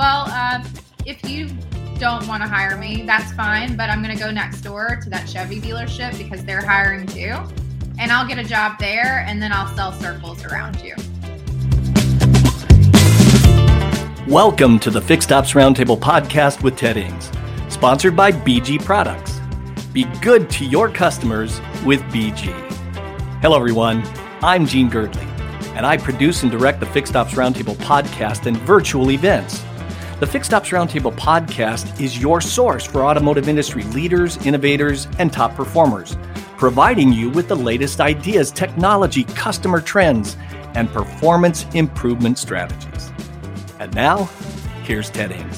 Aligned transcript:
well, 0.00 0.24
uh, 0.28 0.64
if 1.04 1.22
you 1.28 1.46
don't 1.98 2.26
want 2.26 2.42
to 2.42 2.48
hire 2.48 2.78
me, 2.78 3.02
that's 3.02 3.32
fine, 3.32 3.76
but 3.76 3.90
I'm 3.90 4.02
going 4.02 4.16
to 4.16 4.18
go 4.18 4.30
next 4.30 4.62
door 4.62 4.98
to 5.02 5.10
that 5.10 5.28
Chevy 5.28 5.60
dealership 5.60 6.16
because 6.16 6.42
they're 6.42 6.64
hiring 6.64 7.06
too. 7.06 7.34
And 7.98 8.10
I'll 8.10 8.26
get 8.26 8.38
a 8.38 8.44
job 8.44 8.78
there 8.78 9.22
and 9.28 9.42
then 9.42 9.52
I'll 9.52 9.68
sell 9.76 9.92
circles 9.92 10.42
around 10.46 10.80
you. 10.80 10.94
Welcome 14.26 14.78
to 14.78 14.90
the 14.90 15.02
Fixed 15.02 15.32
Ops 15.32 15.52
Roundtable 15.52 16.00
podcast 16.00 16.62
with 16.62 16.78
Ted 16.78 16.96
Ings, 16.96 17.30
sponsored 17.68 18.16
by 18.16 18.32
BG 18.32 18.82
Products. 18.82 19.38
Be 19.92 20.04
good 20.22 20.48
to 20.48 20.64
your 20.64 20.88
customers 20.88 21.60
with 21.84 22.00
BG. 22.04 22.46
Hello, 23.42 23.54
everyone. 23.54 24.02
I'm 24.40 24.64
Gene 24.64 24.90
Girdley, 24.90 25.26
and 25.76 25.84
I 25.84 25.98
produce 25.98 26.42
and 26.42 26.50
direct 26.50 26.80
the 26.80 26.86
Fixed 26.86 27.16
Ops 27.16 27.34
Roundtable 27.34 27.76
podcast 27.76 28.46
and 28.46 28.56
virtual 28.56 29.10
events. 29.10 29.62
The 30.20 30.26
Fixed 30.26 30.52
Ops 30.52 30.68
Roundtable 30.68 31.16
podcast 31.16 31.98
is 31.98 32.20
your 32.20 32.42
source 32.42 32.84
for 32.84 33.06
automotive 33.06 33.48
industry 33.48 33.84
leaders, 33.84 34.36
innovators, 34.46 35.08
and 35.18 35.32
top 35.32 35.54
performers, 35.54 36.14
providing 36.58 37.10
you 37.10 37.30
with 37.30 37.48
the 37.48 37.56
latest 37.56 38.02
ideas, 38.02 38.50
technology, 38.50 39.24
customer 39.24 39.80
trends, 39.80 40.36
and 40.74 40.90
performance 40.90 41.64
improvement 41.72 42.36
strategies. 42.36 43.10
And 43.78 43.94
now, 43.94 44.24
here's 44.82 45.08
Ted 45.08 45.32
Ings. 45.32 45.56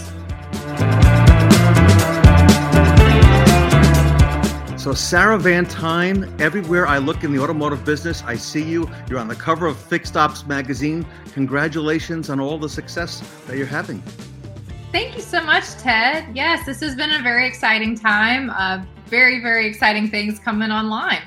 So, 4.80 4.95
Sarah 4.95 5.38
Vantine, 5.38 6.33
everywhere 6.41 6.87
I 6.87 6.99
look 6.99 7.24
in 7.24 7.33
the 7.33 7.43
automotive 7.43 7.85
business, 7.85 8.23
I 8.24 8.37
see 8.37 8.63
you. 8.63 8.88
You're 9.10 9.19
on 9.19 9.27
the 9.27 9.35
cover 9.35 9.66
of 9.66 9.77
Fixed 9.77 10.16
Ops 10.16 10.47
magazine. 10.47 11.05
Congratulations 11.33 12.30
on 12.30 12.38
all 12.38 12.59
the 12.59 12.69
success 12.69 13.29
that 13.49 13.57
you're 13.57 13.66
having. 13.66 14.01
Thank 14.93 15.15
you 15.16 15.23
so 15.23 15.43
much, 15.43 15.71
Ted. 15.76 16.26
Yes, 16.37 16.66
this 16.66 16.80
has 16.80 16.95
been 16.95 17.12
a 17.12 17.23
very 17.23 17.46
exciting 17.46 17.96
time. 17.96 18.51
Uh, 18.51 18.85
very, 19.07 19.40
very 19.40 19.66
exciting 19.66 20.10
things 20.10 20.38
coming 20.38 20.71
online. 20.71 21.23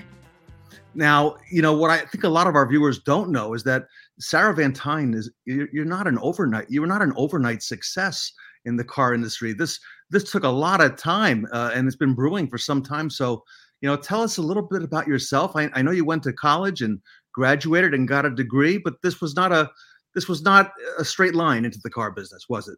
Now, 0.93 1.37
you 1.49 1.63
know 1.63 1.73
what 1.73 1.89
I 1.89 2.05
think 2.05 2.23
a 2.25 2.29
lot 2.29 2.45
of 2.45 2.53
our 2.53 2.67
viewers 2.67 2.99
don't 2.99 3.31
know 3.31 3.55
is 3.55 3.63
that 3.63 3.87
Sarah 4.19 4.53
Vantine 4.55 5.15
is 5.15 5.31
you're 5.45 5.83
not 5.83 6.05
an 6.05 6.19
overnight 6.19 6.67
you're 6.69 6.85
not 6.85 7.01
an 7.01 7.11
overnight 7.17 7.63
success 7.63 8.31
in 8.65 8.75
the 8.75 8.83
car 8.83 9.15
industry. 9.15 9.51
This 9.51 9.79
this 10.11 10.31
took 10.31 10.43
a 10.43 10.49
lot 10.49 10.79
of 10.79 10.95
time 10.95 11.47
uh, 11.51 11.71
and 11.73 11.87
it's 11.87 11.97
been 11.97 12.13
brewing 12.13 12.47
for 12.47 12.59
some 12.59 12.83
time. 12.83 13.09
So, 13.09 13.43
you 13.81 13.89
know, 13.89 13.97
tell 13.97 14.21
us 14.21 14.37
a 14.37 14.43
little 14.43 14.63
bit 14.63 14.83
about 14.83 15.07
yourself. 15.07 15.55
I, 15.55 15.71
I 15.73 15.81
know 15.81 15.91
you 15.91 16.05
went 16.05 16.21
to 16.23 16.33
college 16.33 16.83
and 16.83 17.01
graduated 17.33 17.95
and 17.95 18.07
got 18.07 18.27
a 18.27 18.29
degree, 18.29 18.77
but 18.77 19.01
this 19.01 19.21
was 19.21 19.35
not 19.35 19.51
a 19.51 19.71
this 20.13 20.27
was 20.27 20.43
not 20.43 20.71
a 20.99 21.03
straight 21.03 21.33
line 21.33 21.65
into 21.65 21.79
the 21.83 21.89
car 21.89 22.11
business, 22.11 22.45
was 22.47 22.67
it? 22.67 22.77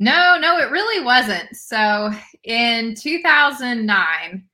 No, 0.00 0.36
no, 0.40 0.58
it 0.58 0.70
really 0.70 1.04
wasn't. 1.04 1.54
So 1.54 2.10
in 2.42 2.94
2009, 2.94 4.44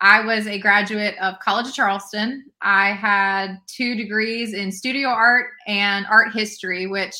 I 0.00 0.24
was 0.24 0.46
a 0.46 0.58
graduate 0.58 1.16
of 1.20 1.38
College 1.40 1.66
of 1.66 1.74
Charleston. 1.74 2.44
I 2.62 2.92
had 2.92 3.58
two 3.66 3.94
degrees 3.94 4.54
in 4.54 4.70
studio 4.70 5.08
art 5.08 5.46
and 5.66 6.06
art 6.06 6.32
history, 6.32 6.86
which 6.86 7.14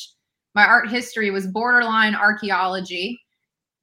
my 0.55 0.65
art 0.65 0.89
history 0.89 1.31
was 1.31 1.47
borderline 1.47 2.15
archaeology. 2.15 3.19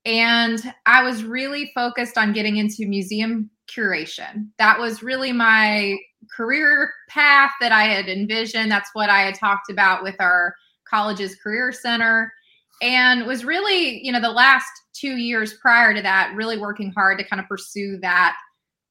And 0.04 0.62
I 0.86 1.02
was 1.02 1.24
really 1.24 1.72
focused 1.74 2.16
on 2.16 2.32
getting 2.32 2.56
into 2.58 2.86
museum 2.86 3.50
curation. 3.68 4.48
That 4.58 4.78
was 4.78 5.02
really 5.02 5.32
my 5.32 5.96
career 6.34 6.92
path 7.08 7.50
that 7.60 7.72
I 7.72 7.84
had 7.84 8.08
envisioned. 8.08 8.70
That's 8.70 8.90
what 8.92 9.10
I 9.10 9.20
had 9.22 9.34
talked 9.34 9.70
about 9.70 10.02
with 10.02 10.16
our 10.20 10.54
college's 10.88 11.36
career 11.36 11.72
center. 11.72 12.32
And 12.82 13.26
was 13.26 13.44
really, 13.44 14.04
you 14.04 14.12
know, 14.12 14.20
the 14.20 14.30
last 14.30 14.68
two 14.92 15.16
years 15.16 15.54
prior 15.54 15.94
to 15.94 16.02
that, 16.02 16.32
really 16.34 16.58
working 16.58 16.92
hard 16.92 17.18
to 17.18 17.24
kind 17.24 17.40
of 17.40 17.48
pursue 17.48 17.98
that 18.02 18.36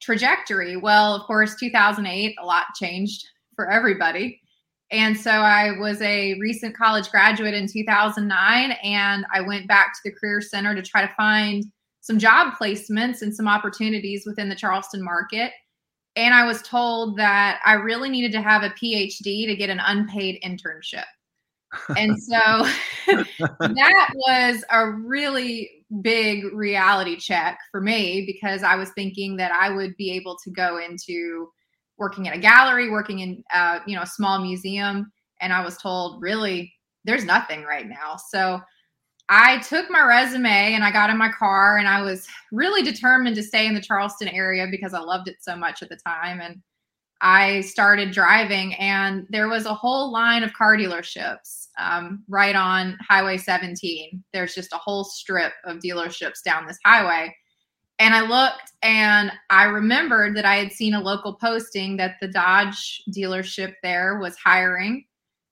trajectory. 0.02 0.76
Well, 0.76 1.16
of 1.16 1.24
course, 1.28 1.56
2008, 1.60 2.36
a 2.40 2.46
lot 2.46 2.66
changed 2.76 3.28
for 3.56 3.70
everybody. 3.70 4.42
And 4.92 5.18
so 5.18 5.32
I 5.32 5.78
was 5.80 6.02
a 6.02 6.36
recent 6.40 6.78
college 6.78 7.10
graduate 7.10 7.56
in 7.56 7.68
2009, 7.68 8.72
and 8.84 9.26
I 9.34 9.42
went 9.42 9.68
back 9.68 9.94
to 9.94 10.00
the 10.06 10.12
Career 10.12 10.42
Center 10.42 10.76
to 10.76 10.82
try 10.84 11.06
to 11.06 11.14
find 11.16 11.66
some 12.02 12.20
job 12.20 12.54
placements 12.54 13.24
and 13.24 13.36
some 13.36 13.48
opportunities 13.48 14.26
within 14.28 14.48
the 14.48 14.56
Charleston 14.56 15.04
market. 15.04 15.52
And 16.16 16.36
I 16.36 16.46
was 16.46 16.62
told 16.62 17.18
that 17.18 17.60
I 17.66 17.74
really 17.74 18.10
needed 18.10 18.32
to 18.34 18.42
have 18.42 18.62
a 18.62 18.70
PhD 18.70 19.48
to 19.48 19.56
get 19.56 19.72
an 19.72 19.82
unpaid 19.84 20.40
internship. 20.46 21.06
And 21.98 22.22
so 22.22 22.68
that 23.60 24.10
was 24.14 24.64
a 24.72 24.92
really 24.92 25.86
big 26.02 26.46
reality 26.54 27.16
check 27.18 27.60
for 27.72 27.82
me 27.82 28.24
because 28.26 28.64
I 28.64 28.76
was 28.76 28.90
thinking 28.92 29.38
that 29.38 29.52
I 29.52 29.70
would 29.70 29.96
be 29.98 30.12
able 30.12 30.38
to 30.44 30.52
go 30.52 30.80
into 30.80 31.50
working 31.98 32.26
in 32.26 32.34
a 32.34 32.40
gallery, 32.40 32.90
working 32.90 33.20
in 33.20 33.44
uh, 33.54 33.80
you 33.86 33.96
know 33.96 34.02
a 34.02 34.08
small 34.08 34.40
museum, 34.42 35.12
and 35.42 35.54
I 35.54 35.64
was 35.64 35.78
told 35.78 36.22
really? 36.22 36.74
There's 37.04 37.26
nothing 37.26 37.64
right 37.64 37.88
now. 37.88 38.18
So 38.32 38.62
I 39.30 39.60
took 39.60 39.90
my 39.90 40.02
resume 40.02 40.74
and 40.74 40.84
I 40.84 40.92
got 40.92 41.10
in 41.10 41.18
my 41.18 41.32
car 41.32 41.78
and 41.78 41.88
I 41.88 42.02
was 42.02 42.28
really 42.52 42.84
determined 42.84 43.36
to 43.36 43.44
stay 43.44 43.66
in 43.66 43.74
the 43.74 43.82
Charleston 43.82 44.28
area 44.28 44.68
because 44.70 44.94
I 44.94 45.00
loved 45.00 45.28
it 45.28 45.38
so 45.40 45.56
much 45.56 45.82
at 45.82 45.90
the 45.90 45.98
time. 45.98 46.42
And 46.42 46.62
I 47.22 47.62
started 47.62 48.12
driving 48.12 48.76
and 48.76 49.26
there 49.30 49.48
was 49.48 49.66
a 49.66 49.74
whole 49.74 50.12
line 50.12 50.44
of 50.44 50.54
car 50.54 50.78
dealerships 50.78 51.65
um, 51.78 52.24
right 52.28 52.56
on 52.56 52.98
Highway 53.08 53.38
17. 53.38 54.24
There's 54.34 54.56
just 54.56 54.74
a 54.74 54.78
whole 54.78 55.04
strip 55.04 55.54
of 55.64 55.78
dealerships 55.78 56.44
down 56.44 56.66
this 56.66 56.80
highway. 56.86 57.36
And 57.98 58.14
I 58.14 58.22
looked 58.22 58.74
and 58.82 59.32
I 59.50 59.64
remembered 59.66 60.36
that 60.36 60.46
I 60.46 60.56
had 60.56 60.72
seen 60.72 60.94
a 60.94 61.02
local 61.02 61.34
posting 61.34 61.98
that 61.98 62.16
the 62.20 62.28
Dodge 62.28 63.02
dealership 63.10 63.74
there 63.84 64.20
was 64.20 64.36
hiring. 64.38 65.06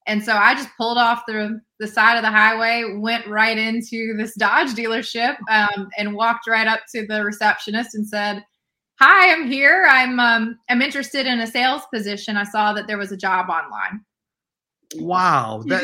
And 0.06 0.22
so 0.24 0.34
I 0.34 0.54
just 0.54 0.70
pulled 0.78 0.98
off 0.98 1.24
the, 1.26 1.62
the 1.80 1.88
side 1.88 2.18
of 2.18 2.24
the 2.24 2.32
highway, 2.32 2.98
went 2.98 3.26
right 3.28 3.58
into 3.58 4.16
this 4.18 4.36
Dodge 4.36 4.72
dealership, 4.72 5.38
um, 5.50 5.88
and 5.98 6.14
walked 6.14 6.48
right 6.48 6.68
up 6.68 6.82
to 6.94 7.08
the 7.08 7.24
receptionist 7.24 7.96
and 7.96 8.06
said, 8.06 8.44
"Hi, 9.00 9.32
I'm 9.32 9.50
here. 9.50 9.86
I'm 9.90 10.20
um, 10.20 10.60
I'm 10.70 10.82
interested 10.82 11.26
in 11.26 11.40
a 11.40 11.48
sales 11.48 11.84
position. 11.94 12.36
I 12.36 12.44
saw 12.44 12.74
that 12.74 12.86
there 12.88 12.98
was 12.98 13.14
a 13.14 13.18
job 13.18 13.50
online." 13.50 14.04
Wow, 14.98 15.64
that, 15.68 15.84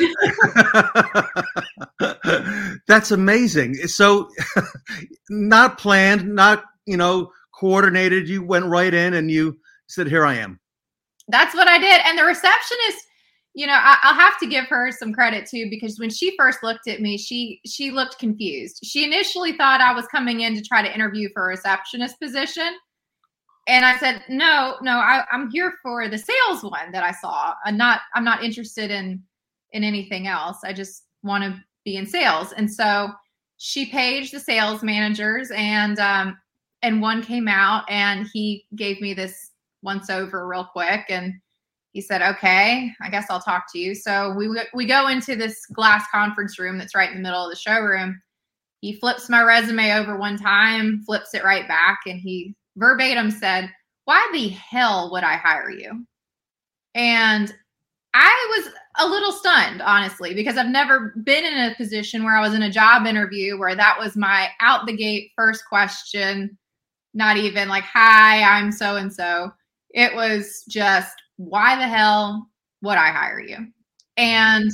that's 2.87 3.11
amazing. 3.11 3.75
So, 3.75 4.29
not 5.29 5.77
planned, 5.77 6.33
not 6.33 6.63
you 6.85 6.97
know 6.97 7.31
coordinated. 7.53 8.27
You 8.29 8.43
went 8.43 8.65
right 8.65 8.93
in 8.93 9.13
and 9.13 9.29
you 9.29 9.59
said, 9.87 10.07
"Here 10.07 10.25
I 10.25 10.35
am." 10.35 10.59
That's 11.27 11.53
what 11.53 11.67
I 11.67 11.77
did, 11.77 12.01
and 12.05 12.17
the 12.17 12.23
receptionist. 12.23 13.05
You 13.55 13.65
know, 13.67 13.73
I, 13.73 13.97
I'll 14.03 14.13
have 14.13 14.37
to 14.39 14.47
give 14.47 14.65
her 14.65 14.91
some 14.91 15.11
credit 15.11 15.47
too 15.47 15.67
because 15.69 15.99
when 15.99 16.09
she 16.11 16.35
first 16.37 16.63
looked 16.63 16.87
at 16.87 17.01
me, 17.01 17.17
she 17.17 17.61
she 17.65 17.91
looked 17.91 18.19
confused. 18.19 18.79
She 18.83 19.03
initially 19.03 19.53
thought 19.53 19.81
I 19.81 19.93
was 19.93 20.05
coming 20.07 20.41
in 20.41 20.55
to 20.55 20.61
try 20.61 20.81
to 20.81 20.93
interview 20.93 21.29
for 21.33 21.45
a 21.45 21.47
receptionist 21.47 22.19
position, 22.19 22.71
and 23.67 23.85
I 23.85 23.97
said, 23.97 24.23
no, 24.29 24.75
no, 24.81 24.97
I, 24.97 25.23
am 25.31 25.49
here 25.51 25.73
for 25.83 26.07
the 26.07 26.17
sales 26.17 26.63
one 26.63 26.91
that 26.91 27.03
I 27.03 27.11
saw. 27.11 27.53
I'm 27.65 27.77
not, 27.77 28.01
I'm 28.15 28.23
not 28.23 28.43
interested 28.43 28.91
in 28.91 29.23
in 29.71 29.83
anything 29.83 30.27
else. 30.27 30.57
I 30.63 30.73
just 30.73 31.03
want 31.23 31.43
to 31.43 31.63
be 31.85 31.97
in 31.97 32.05
sales. 32.05 32.51
And 32.53 32.71
so 32.71 33.09
she 33.57 33.85
paged 33.85 34.33
the 34.33 34.39
sales 34.39 34.83
managers, 34.83 35.51
and 35.51 35.99
um, 35.99 36.37
and 36.81 37.01
one 37.01 37.21
came 37.21 37.47
out, 37.47 37.83
and 37.89 38.27
he 38.33 38.65
gave 38.75 39.01
me 39.01 39.13
this 39.13 39.51
once 39.81 40.09
over 40.09 40.47
real 40.47 40.63
quick, 40.63 41.05
and 41.09 41.33
he 41.91 42.01
said, 42.01 42.21
"Okay, 42.21 42.91
I 43.01 43.09
guess 43.09 43.27
I'll 43.29 43.41
talk 43.41 43.65
to 43.73 43.79
you." 43.79 43.93
So 43.93 44.33
we 44.37 44.49
we 44.73 44.85
go 44.85 45.09
into 45.09 45.35
this 45.35 45.65
glass 45.73 46.05
conference 46.09 46.57
room 46.57 46.77
that's 46.77 46.95
right 46.95 47.09
in 47.09 47.17
the 47.17 47.21
middle 47.21 47.43
of 47.43 47.49
the 47.51 47.57
showroom. 47.57 48.21
He 48.79 48.93
flips 48.93 49.29
my 49.29 49.43
resume 49.43 49.91
over 49.91 50.17
one 50.17 50.37
time, 50.37 51.03
flips 51.05 51.33
it 51.33 51.43
right 51.43 51.67
back, 51.67 51.99
and 52.05 52.17
he 52.17 52.55
verbatim 52.79 53.29
said, 53.29 53.69
Why 54.05 54.27
the 54.33 54.49
hell 54.49 55.11
would 55.11 55.23
I 55.23 55.35
hire 55.35 55.69
you? 55.69 56.05
And 56.95 57.53
I 58.13 58.57
was 58.57 58.73
a 58.97 59.07
little 59.07 59.31
stunned, 59.31 59.81
honestly, 59.81 60.33
because 60.33 60.57
I've 60.57 60.69
never 60.69 61.13
been 61.23 61.45
in 61.45 61.71
a 61.71 61.75
position 61.75 62.23
where 62.23 62.35
I 62.35 62.41
was 62.41 62.55
in 62.55 62.63
a 62.63 62.71
job 62.71 63.05
interview 63.05 63.59
where 63.59 63.75
that 63.75 63.99
was 63.99 64.15
my 64.17 64.49
out 64.61 64.87
the 64.87 64.95
gate 64.95 65.31
first 65.35 65.63
question, 65.69 66.57
not 67.13 67.37
even 67.37 67.69
like, 67.69 67.83
Hi, 67.83 68.41
I'm 68.41 68.71
so 68.71 68.95
and 68.95 69.13
so. 69.13 69.51
It 69.91 70.15
was 70.15 70.63
just, 70.67 71.21
Why 71.37 71.75
the 71.75 71.87
hell 71.87 72.49
would 72.81 72.97
I 72.97 73.09
hire 73.09 73.41
you? 73.41 73.67
And 74.17 74.71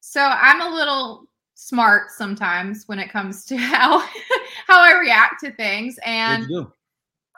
so 0.00 0.20
I'm 0.20 0.60
a 0.60 0.74
little 0.74 1.26
smart 1.54 2.10
sometimes 2.10 2.84
when 2.86 2.98
it 2.98 3.10
comes 3.10 3.44
to 3.44 3.56
how 3.56 3.98
how 4.66 4.80
I 4.80 4.98
react 4.98 5.40
to 5.44 5.52
things 5.52 5.98
and 6.04 6.46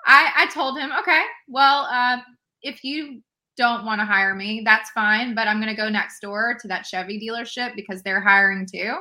I, 0.07 0.33
I 0.37 0.47
told 0.53 0.79
him, 0.79 0.91
okay, 1.01 1.23
well, 1.49 1.89
uh, 1.91 2.19
if 2.63 2.83
you 2.85 3.23
don't 3.57 3.85
want 3.85 4.01
to 4.01 4.05
hire 4.05 4.35
me, 4.35 4.63
that's 4.65 4.91
fine, 4.91 5.35
but 5.35 5.47
I'm 5.47 5.61
going 5.61 5.75
to 5.75 5.81
go 5.81 5.89
next 5.89 6.21
door 6.21 6.57
to 6.61 6.69
that 6.69 6.87
Chevy 6.87 7.21
dealership 7.21 7.77
because 7.77 8.03
they're 8.03 8.21
hiring 8.21 8.67
too. 8.67 8.97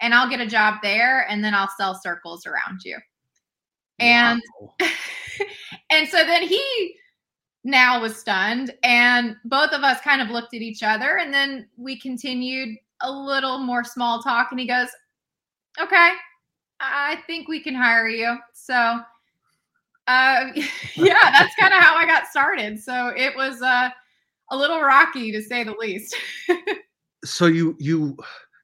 and 0.00 0.14
I'll 0.14 0.28
get 0.28 0.40
a 0.40 0.46
job 0.46 0.76
there 0.82 1.26
and 1.28 1.42
then 1.42 1.54
I'll 1.54 1.70
sell 1.76 1.94
circles 1.94 2.46
around 2.46 2.80
you. 2.84 2.98
And 3.98 4.42
wow. 4.60 4.74
and 5.90 6.08
so 6.08 6.18
then 6.18 6.42
he 6.42 6.94
now 7.64 8.00
was 8.00 8.16
stunned 8.16 8.74
and 8.82 9.36
both 9.44 9.72
of 9.72 9.82
us 9.82 10.00
kind 10.02 10.20
of 10.20 10.28
looked 10.28 10.54
at 10.54 10.60
each 10.60 10.82
other 10.82 11.18
and 11.18 11.32
then 11.32 11.68
we 11.76 11.98
continued 11.98 12.76
a 13.02 13.10
little 13.10 13.58
more 13.58 13.84
small 13.84 14.22
talk 14.22 14.48
and 14.50 14.60
he 14.60 14.66
goes, 14.66 14.88
"Okay, 15.80 16.10
I 16.80 17.22
think 17.26 17.48
we 17.48 17.60
can 17.62 17.74
hire 17.74 18.08
you." 18.08 18.36
So 18.54 19.00
uh 20.06 20.46
yeah, 20.94 21.30
that's 21.32 21.54
kind 21.56 21.74
of 21.74 21.80
how 21.80 21.96
I 21.96 22.06
got 22.06 22.26
started. 22.26 22.80
So 22.80 23.12
it 23.16 23.34
was 23.36 23.62
uh 23.62 23.90
a 24.50 24.56
little 24.56 24.80
rocky 24.80 25.32
to 25.32 25.42
say 25.42 25.64
the 25.64 25.74
least. 25.74 26.14
so 27.24 27.46
you 27.46 27.76
you 27.78 28.16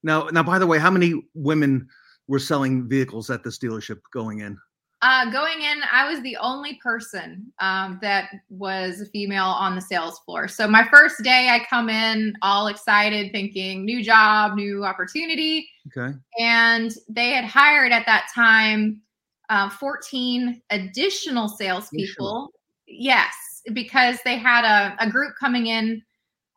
now 0.03 0.29
now 0.33 0.43
by 0.43 0.59
the 0.59 0.67
way, 0.67 0.79
how 0.79 0.91
many 0.91 1.15
women 1.35 1.89
were 2.29 2.39
selling 2.39 2.89
vehicles 2.89 3.31
at 3.31 3.43
this 3.43 3.59
dealership 3.59 4.01
going 4.13 4.41
in? 4.41 4.59
Uh, 5.03 5.29
going 5.33 5.61
in, 5.63 5.81
I 5.91 6.09
was 6.09 6.23
the 6.23 6.37
only 6.37 6.75
person 6.75 7.53
um, 7.59 7.99
that 8.03 8.31
was 8.51 9.01
a 9.01 9.07
female 9.07 9.47
on 9.47 9.75
the 9.75 9.81
sales 9.81 10.21
floor. 10.21 10.47
So 10.47 10.69
my 10.69 10.87
first 10.87 11.25
day, 11.25 11.49
I 11.51 11.67
come 11.69 11.91
in 11.91 12.35
all 12.41 12.69
excited, 12.69 13.33
thinking 13.33 13.85
new 13.85 14.01
job, 14.01 14.55
new 14.55 14.85
opportunity. 14.85 15.69
Okay. 15.89 16.17
And 16.39 16.93
they 17.09 17.31
had 17.31 17.45
hired 17.45 17.91
at 17.91 18.07
that 18.07 18.29
time 18.33 19.03
uh, 19.51 19.69
14 19.71 20.63
additional 20.71 21.49
salespeople. 21.49 22.51
Yes, 22.87 23.35
because 23.73 24.19
they 24.25 24.37
had 24.37 24.65
a, 24.65 24.97
a 25.05 25.11
group 25.11 25.35
coming 25.39 25.67
in 25.67 26.03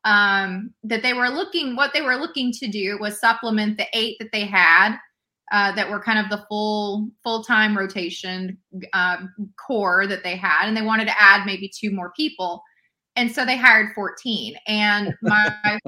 um, 0.05 0.71
that 0.83 1.01
they 1.01 1.13
were 1.13 1.29
looking. 1.29 1.75
What 1.75 1.93
they 1.93 2.01
were 2.01 2.15
looking 2.15 2.51
to 2.53 2.67
do 2.67 2.97
was 2.99 3.19
supplement 3.19 3.77
the 3.77 3.87
eight 3.93 4.17
that 4.19 4.31
they 4.31 4.45
had 4.45 4.97
uh, 5.51 5.71
that 5.73 5.89
were 5.89 5.99
kind 5.99 6.19
of 6.19 6.29
the 6.29 6.45
full 6.47 7.09
full 7.23 7.43
time 7.43 7.77
rotation 7.77 8.57
uh, 8.93 9.17
core 9.59 10.07
that 10.07 10.23
they 10.23 10.35
had, 10.35 10.67
and 10.67 10.77
they 10.77 10.81
wanted 10.81 11.07
to 11.07 11.21
add 11.21 11.45
maybe 11.45 11.69
two 11.69 11.91
more 11.91 12.11
people, 12.15 12.61
and 13.15 13.31
so 13.31 13.45
they 13.45 13.57
hired 13.57 13.93
14. 13.93 14.55
And 14.67 15.13
my 15.21 15.79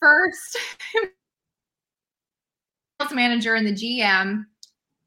first 0.00 0.58
sales 3.00 3.12
manager 3.12 3.54
and 3.54 3.66
the 3.66 3.72
GM, 3.72 4.44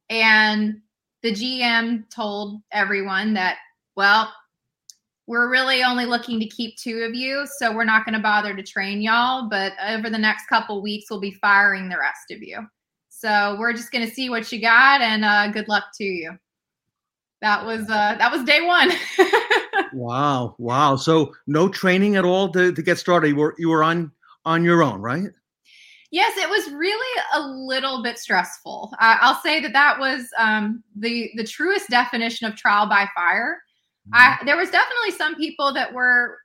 and 0.09 0.81
the 1.23 1.31
GM 1.31 2.07
told 2.09 2.61
everyone 2.71 3.33
that, 3.33 3.57
well, 3.95 4.31
we're 5.25 5.49
really 5.49 5.83
only 5.83 6.05
looking 6.05 6.39
to 6.41 6.45
keep 6.47 6.77
two 6.77 6.99
of 6.99 7.15
you, 7.15 7.47
so 7.57 7.73
we're 7.73 7.85
not 7.85 8.05
going 8.05 8.13
to 8.13 8.21
bother 8.21 8.53
to 8.53 8.61
train 8.61 9.01
y'all. 9.01 9.47
But 9.49 9.71
over 9.87 10.09
the 10.09 10.17
next 10.17 10.47
couple 10.47 10.81
weeks, 10.81 11.09
we'll 11.09 11.21
be 11.21 11.31
firing 11.31 11.87
the 11.87 11.97
rest 11.97 12.29
of 12.31 12.43
you. 12.43 12.67
So 13.07 13.55
we're 13.57 13.71
just 13.71 13.91
going 13.91 14.05
to 14.05 14.13
see 14.13 14.29
what 14.29 14.51
you 14.51 14.59
got, 14.59 15.01
and 15.01 15.23
uh, 15.23 15.47
good 15.47 15.69
luck 15.69 15.85
to 15.95 16.03
you. 16.03 16.37
That 17.41 17.65
was 17.65 17.83
uh, 17.83 18.15
that 18.17 18.31
was 18.31 18.43
day 18.43 18.61
one. 18.61 18.91
wow, 19.93 20.55
wow! 20.57 20.97
So 20.97 21.33
no 21.47 21.69
training 21.69 22.17
at 22.17 22.25
all 22.25 22.49
to, 22.49 22.73
to 22.73 22.81
get 22.81 22.97
started. 22.97 23.29
You 23.29 23.35
were 23.37 23.55
you 23.57 23.69
were 23.69 23.83
on 23.83 24.11
on 24.43 24.65
your 24.65 24.83
own, 24.83 24.99
right? 24.99 25.29
Yes, 26.13 26.37
it 26.37 26.47
was 26.47 26.71
really 26.71 27.21
a 27.33 27.41
little 27.41 28.03
bit 28.03 28.19
stressful. 28.19 28.93
Uh, 29.01 29.17
I'll 29.19 29.41
say 29.41 29.59
that 29.61 29.73
that 29.73 29.99
was 29.99 30.29
um, 30.37 30.83
the 30.95 31.31
the 31.35 31.43
truest 31.43 31.89
definition 31.89 32.47
of 32.47 32.55
trial 32.55 32.87
by 32.87 33.07
fire. 33.15 33.61
I 34.13 34.35
mm-hmm. 34.35 34.45
there 34.45 34.57
was 34.57 34.69
definitely 34.69 35.11
some 35.17 35.35
people 35.35 35.73
that 35.73 35.91
were 35.91 36.37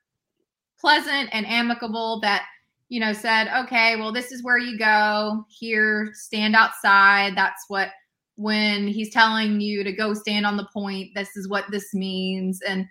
pleasant 0.81 1.29
and 1.33 1.47
amicable 1.47 2.21
that 2.21 2.47
you 2.89 3.01
know, 3.01 3.13
said, 3.13 3.49
okay, 3.65 3.97
well, 3.97 4.13
this 4.13 4.33
is 4.33 4.43
where 4.43 4.59
you 4.59 4.79
go. 4.79 5.45
Here, 5.49 6.11
stand 6.15 6.57
outside. 6.57 7.37
That's 7.37 7.65
what, 7.69 7.91
when 8.37 8.89
he's 8.89 9.11
telling 9.11 9.61
you 9.61 9.85
to 9.85 9.93
go 9.93 10.15
stand 10.15 10.47
on 10.47 10.57
the 10.57 10.69
point, 10.73 11.11
this 11.15 11.37
is 11.37 11.49
what 11.49 11.65
this 11.71 11.93
means. 11.93 12.63
And 12.63 12.87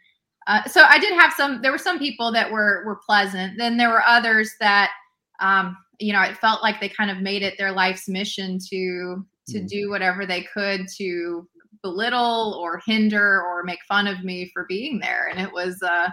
uh, 0.45 0.65
so 0.65 0.83
I 0.83 0.99
did 0.99 1.13
have 1.13 1.33
some, 1.33 1.61
there 1.61 1.71
were 1.71 1.77
some 1.77 1.97
people 1.97 2.31
that 2.33 2.51
were, 2.51 2.83
were 2.85 2.99
pleasant. 3.05 3.57
Then 3.57 3.77
there 3.77 3.89
were 3.89 4.03
others 4.05 4.51
that, 4.59 4.91
um, 5.39 5.75
you 5.99 6.13
know, 6.13 6.21
it 6.21 6.37
felt 6.37 6.61
like 6.61 6.79
they 6.79 6.89
kind 6.89 7.09
of 7.09 7.19
made 7.19 7.41
it 7.43 7.57
their 7.57 7.71
life's 7.71 8.07
mission 8.07 8.59
to, 8.69 9.25
to 9.49 9.59
mm. 9.59 9.67
do 9.67 9.89
whatever 9.89 10.25
they 10.25 10.43
could 10.43 10.87
to 10.97 11.47
belittle 11.81 12.57
or 12.61 12.81
hinder 12.85 13.41
or 13.41 13.63
make 13.63 13.79
fun 13.87 14.07
of 14.07 14.23
me 14.23 14.49
for 14.53 14.65
being 14.67 14.99
there. 14.99 15.27
And 15.29 15.39
it 15.39 15.51
was, 15.51 15.81
uh, 15.81 16.09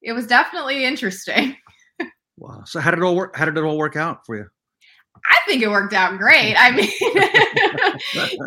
it 0.00 0.12
was 0.12 0.26
definitely 0.26 0.84
interesting. 0.84 1.56
Wow. 2.38 2.62
So 2.64 2.80
how 2.80 2.90
did 2.90 2.98
it 2.98 3.04
all 3.04 3.14
work? 3.14 3.36
How 3.36 3.44
did 3.44 3.56
it 3.56 3.62
all 3.62 3.78
work 3.78 3.94
out 3.94 4.26
for 4.26 4.36
you? 4.36 4.46
I 5.26 5.38
think 5.46 5.62
it 5.62 5.70
worked 5.70 5.94
out 5.94 6.18
great. 6.18 6.56
I 6.56 6.72
mean, 6.72 6.88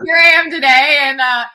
here 0.04 0.18
I 0.18 0.34
am 0.36 0.52
today, 0.52 0.98
and 1.02 1.22
uh, 1.22 1.46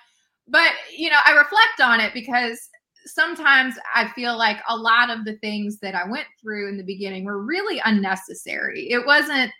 but 0.48 0.70
you 0.96 1.10
know, 1.10 1.18
I 1.26 1.32
reflect 1.32 1.80
on 1.82 2.00
it 2.00 2.14
because 2.14 2.58
sometimes 3.06 3.74
I 3.94 4.08
feel 4.08 4.36
like 4.36 4.58
a 4.68 4.76
lot 4.76 5.10
of 5.10 5.24
the 5.24 5.36
things 5.38 5.78
that 5.80 5.94
I 5.94 6.08
went 6.08 6.26
through 6.40 6.68
in 6.68 6.76
the 6.76 6.84
beginning 6.84 7.24
were 7.24 7.42
really 7.42 7.80
unnecessary. 7.84 8.90
It 8.90 9.04
wasn't. 9.04 9.52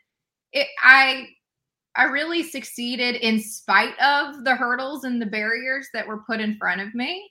It. 0.52 0.66
I. 0.82 1.28
I 1.96 2.04
really 2.04 2.44
succeeded 2.44 3.16
in 3.16 3.40
spite 3.40 3.98
of 4.00 4.44
the 4.44 4.54
hurdles 4.54 5.02
and 5.02 5.20
the 5.20 5.26
barriers 5.26 5.88
that 5.92 6.06
were 6.06 6.22
put 6.24 6.38
in 6.38 6.56
front 6.56 6.80
of 6.80 6.94
me. 6.94 7.28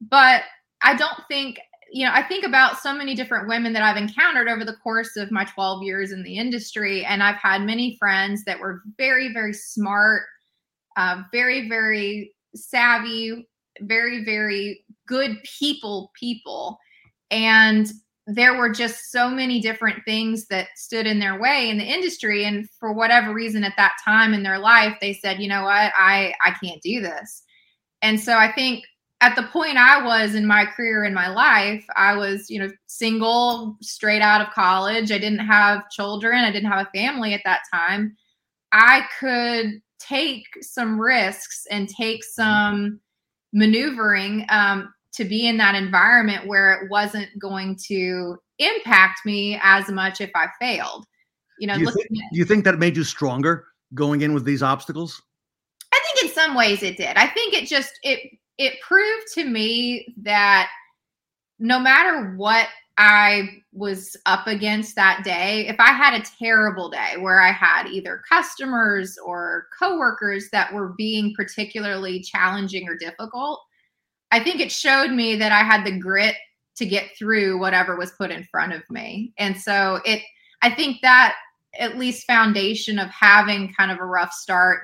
But 0.00 0.42
I 0.82 0.94
don't 0.94 1.20
think 1.28 1.58
you 1.90 2.04
know, 2.04 2.12
I 2.12 2.22
think 2.22 2.44
about 2.44 2.78
so 2.78 2.92
many 2.92 3.14
different 3.14 3.48
women 3.48 3.72
that 3.72 3.82
I've 3.82 3.96
encountered 3.96 4.48
over 4.48 4.64
the 4.64 4.76
course 4.76 5.16
of 5.16 5.30
my 5.30 5.44
12 5.44 5.82
years 5.82 6.12
in 6.12 6.22
the 6.22 6.36
industry. 6.36 7.04
And 7.04 7.22
I've 7.22 7.36
had 7.36 7.62
many 7.62 7.96
friends 7.98 8.44
that 8.44 8.60
were 8.60 8.82
very, 8.98 9.32
very 9.32 9.54
smart, 9.54 10.24
uh, 10.96 11.22
very, 11.32 11.68
very 11.68 12.34
savvy, 12.54 13.48
very, 13.80 14.24
very 14.24 14.84
good 15.08 15.38
people, 15.42 16.12
people. 16.14 16.78
And 17.30 17.90
there 18.26 18.56
were 18.56 18.68
just 18.68 19.10
so 19.10 19.30
many 19.30 19.58
different 19.58 20.04
things 20.04 20.46
that 20.48 20.68
stood 20.76 21.06
in 21.06 21.18
their 21.18 21.40
way 21.40 21.70
in 21.70 21.78
the 21.78 21.84
industry. 21.84 22.44
And 22.44 22.68
for 22.78 22.92
whatever 22.92 23.32
reason 23.32 23.64
at 23.64 23.72
that 23.78 23.96
time 24.04 24.34
in 24.34 24.42
their 24.42 24.58
life, 24.58 24.94
they 25.00 25.14
said, 25.14 25.40
you 25.40 25.48
know 25.48 25.64
what, 25.64 25.92
I, 25.96 26.34
I 26.44 26.54
can't 26.62 26.82
do 26.82 27.00
this. 27.00 27.42
And 28.02 28.20
so 28.20 28.36
I 28.36 28.52
think 28.52 28.84
at 29.20 29.34
the 29.34 29.44
point 29.44 29.78
I 29.78 30.04
was 30.04 30.34
in 30.34 30.46
my 30.46 30.66
career 30.66 31.04
in 31.04 31.14
my 31.14 31.28
life, 31.28 31.84
I 31.96 32.14
was, 32.14 32.50
you 32.50 32.60
know, 32.60 32.70
single, 32.86 33.76
straight 33.80 34.22
out 34.22 34.40
of 34.40 34.52
college. 34.52 35.10
I 35.10 35.18
didn't 35.18 35.40
have 35.40 35.90
children. 35.90 36.44
I 36.44 36.52
didn't 36.52 36.70
have 36.70 36.86
a 36.86 36.96
family 36.96 37.34
at 37.34 37.40
that 37.44 37.62
time. 37.72 38.14
I 38.72 39.06
could 39.18 39.80
take 39.98 40.44
some 40.60 41.00
risks 41.00 41.66
and 41.70 41.88
take 41.88 42.22
some 42.22 43.00
maneuvering 43.52 44.46
um, 44.50 44.92
to 45.14 45.24
be 45.24 45.48
in 45.48 45.56
that 45.56 45.74
environment 45.74 46.46
where 46.46 46.74
it 46.74 46.90
wasn't 46.90 47.28
going 47.38 47.76
to 47.88 48.36
impact 48.58 49.24
me 49.24 49.58
as 49.62 49.88
much 49.88 50.20
if 50.20 50.30
I 50.34 50.48
failed. 50.60 51.06
You 51.58 51.66
know, 51.66 51.74
do 51.74 51.80
you, 51.80 51.90
think, 51.90 52.06
at, 52.06 52.32
do 52.32 52.38
you 52.38 52.44
think 52.44 52.64
that 52.64 52.78
made 52.78 52.96
you 52.96 53.04
stronger 53.04 53.66
going 53.94 54.20
in 54.20 54.32
with 54.34 54.44
these 54.44 54.62
obstacles? 54.62 55.20
I 55.92 56.00
think 56.06 56.30
in 56.30 56.34
some 56.34 56.54
ways 56.54 56.82
it 56.82 56.96
did. 56.96 57.16
I 57.16 57.26
think 57.26 57.54
it 57.54 57.66
just 57.66 57.98
it 58.02 58.20
it 58.58 58.74
proved 58.80 59.26
to 59.34 59.44
me 59.44 60.14
that 60.22 60.68
no 61.58 61.80
matter 61.80 62.34
what 62.36 62.68
I 62.96 63.48
was 63.72 64.16
up 64.26 64.46
against 64.48 64.96
that 64.96 65.22
day, 65.24 65.66
if 65.68 65.76
I 65.78 65.92
had 65.92 66.14
a 66.14 66.24
terrible 66.38 66.90
day 66.90 67.14
where 67.18 67.40
I 67.40 67.52
had 67.52 67.86
either 67.86 68.22
customers 68.28 69.16
or 69.24 69.66
coworkers 69.78 70.48
that 70.50 70.72
were 70.72 70.94
being 70.98 71.32
particularly 71.36 72.20
challenging 72.20 72.88
or 72.88 72.96
difficult, 72.96 73.60
I 74.30 74.42
think 74.42 74.60
it 74.60 74.72
showed 74.72 75.10
me 75.10 75.36
that 75.36 75.52
I 75.52 75.62
had 75.62 75.84
the 75.84 75.98
grit 75.98 76.34
to 76.76 76.86
get 76.86 77.16
through 77.18 77.58
whatever 77.58 77.96
was 77.96 78.12
put 78.12 78.30
in 78.30 78.44
front 78.44 78.72
of 78.72 78.82
me. 78.90 79.32
And 79.38 79.56
so 79.56 80.00
it 80.04 80.22
I 80.62 80.70
think 80.70 81.00
that 81.02 81.36
at 81.78 81.98
least 81.98 82.26
foundation 82.26 82.98
of 82.98 83.08
having 83.10 83.72
kind 83.74 83.90
of 83.90 83.98
a 83.98 84.04
rough 84.04 84.32
start, 84.32 84.80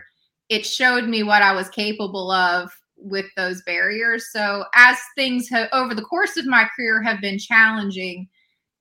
it 0.49 0.67
showed 0.67 1.09
me 1.09 1.23
what 1.23 1.43
I 1.43 1.53
was 1.53 1.69
capable 1.69 2.31
of 2.31 2.71
with 2.97 3.27
those 3.37 3.63
barriers. 3.63 4.27
So 4.33 4.65
as 4.75 4.97
things 5.17 5.49
have 5.49 5.69
over 5.73 5.95
the 5.95 6.03
course 6.03 6.37
of 6.37 6.47
my 6.47 6.69
career 6.77 7.03
have 7.03 7.21
been 7.21 7.39
challenging, 7.39 8.29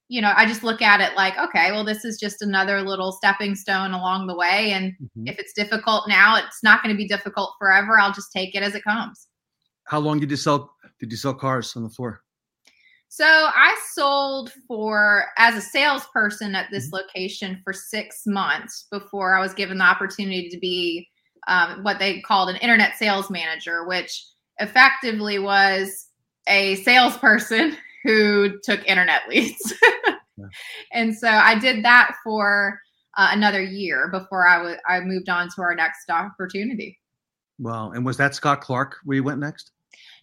you 0.07 0.21
know, 0.21 0.33
I 0.35 0.45
just 0.45 0.63
look 0.63 0.81
at 0.81 1.01
it 1.01 1.15
like, 1.15 1.37
okay, 1.37 1.71
well, 1.71 1.83
this 1.83 2.05
is 2.05 2.19
just 2.19 2.41
another 2.41 2.81
little 2.81 3.11
stepping 3.11 3.55
stone 3.55 3.93
along 3.93 4.27
the 4.27 4.35
way. 4.35 4.71
And 4.71 4.93
mm-hmm. 4.93 5.27
if 5.27 5.39
it's 5.39 5.53
difficult 5.53 6.07
now, 6.07 6.35
it's 6.37 6.61
not 6.63 6.83
going 6.83 6.93
to 6.93 6.97
be 6.97 7.07
difficult 7.07 7.55
forever. 7.57 7.99
I'll 7.99 8.13
just 8.13 8.31
take 8.31 8.53
it 8.53 8.63
as 8.63 8.75
it 8.75 8.83
comes. 8.83 9.27
How 9.85 9.99
long 9.99 10.19
did 10.19 10.31
you 10.31 10.37
sell 10.37 10.75
did 10.99 11.11
you 11.11 11.17
sell 11.17 11.33
cars 11.33 11.75
on 11.75 11.83
the 11.83 11.89
floor? 11.89 12.21
So 13.09 13.25
I 13.25 13.77
sold 13.91 14.51
for 14.67 15.25
as 15.37 15.55
a 15.55 15.61
salesperson 15.61 16.55
at 16.55 16.71
this 16.71 16.87
mm-hmm. 16.87 16.95
location 16.95 17.61
for 17.63 17.71
six 17.71 18.23
months 18.25 18.87
before 18.91 19.35
I 19.35 19.39
was 19.39 19.53
given 19.53 19.77
the 19.77 19.83
opportunity 19.83 20.49
to 20.49 20.57
be 20.57 21.07
um, 21.47 21.83
what 21.83 21.99
they 21.99 22.21
called 22.21 22.49
an 22.49 22.55
internet 22.55 22.97
sales 22.97 23.29
manager, 23.29 23.85
which 23.85 24.25
effectively 24.57 25.37
was 25.37 26.07
a 26.47 26.75
salesperson 26.77 27.77
who 28.03 28.59
took 28.63 28.83
internet 28.87 29.29
leads. 29.29 29.73
yeah. 30.37 30.45
And 30.91 31.15
so 31.15 31.27
I 31.27 31.59
did 31.59 31.85
that 31.85 32.15
for 32.23 32.79
uh, 33.15 33.29
another 33.31 33.61
year 33.61 34.07
before 34.07 34.47
I 34.47 34.61
was 34.61 34.77
I 34.87 35.01
moved 35.01 35.29
on 35.29 35.49
to 35.49 35.61
our 35.61 35.75
next 35.75 36.09
opportunity. 36.09 36.99
Wow. 37.63 37.91
And 37.91 38.05
was 38.05 38.17
that 38.17 38.35
Scott 38.35 38.61
Clark 38.61 38.97
where 39.05 39.15
you 39.15 39.23
went 39.23 39.39
next? 39.39 39.71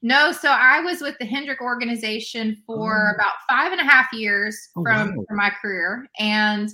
No, 0.02 0.32
so 0.32 0.50
I 0.50 0.80
was 0.80 1.00
with 1.00 1.16
the 1.18 1.26
Hendrick 1.26 1.60
organization 1.60 2.62
for 2.66 3.10
oh. 3.10 3.14
about 3.14 3.32
five 3.48 3.72
and 3.72 3.80
a 3.80 3.84
half 3.84 4.12
years 4.12 4.58
oh, 4.76 4.82
from, 4.82 5.16
wow. 5.16 5.24
from 5.26 5.36
my 5.36 5.50
career. 5.60 6.06
And 6.18 6.70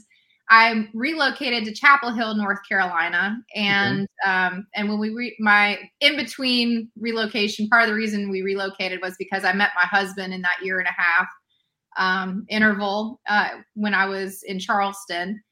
I 0.48 0.88
relocated 0.94 1.64
to 1.64 1.72
Chapel 1.72 2.12
Hill, 2.12 2.36
North 2.36 2.60
Carolina, 2.68 3.38
and 3.54 4.06
um, 4.24 4.66
and 4.74 4.88
when 4.88 5.00
we 5.00 5.10
re- 5.10 5.36
my 5.40 5.78
in 6.00 6.16
between 6.16 6.88
relocation, 6.96 7.68
part 7.68 7.82
of 7.82 7.88
the 7.88 7.94
reason 7.94 8.30
we 8.30 8.42
relocated 8.42 9.00
was 9.02 9.16
because 9.18 9.44
I 9.44 9.52
met 9.52 9.70
my 9.74 9.86
husband 9.86 10.32
in 10.32 10.42
that 10.42 10.58
year 10.62 10.78
and 10.78 10.86
a 10.86 10.92
half 10.92 11.26
um, 11.98 12.46
interval 12.48 13.20
uh, 13.28 13.48
when 13.74 13.92
I 13.92 14.06
was 14.06 14.44
in 14.44 14.60
Charleston, 14.60 15.42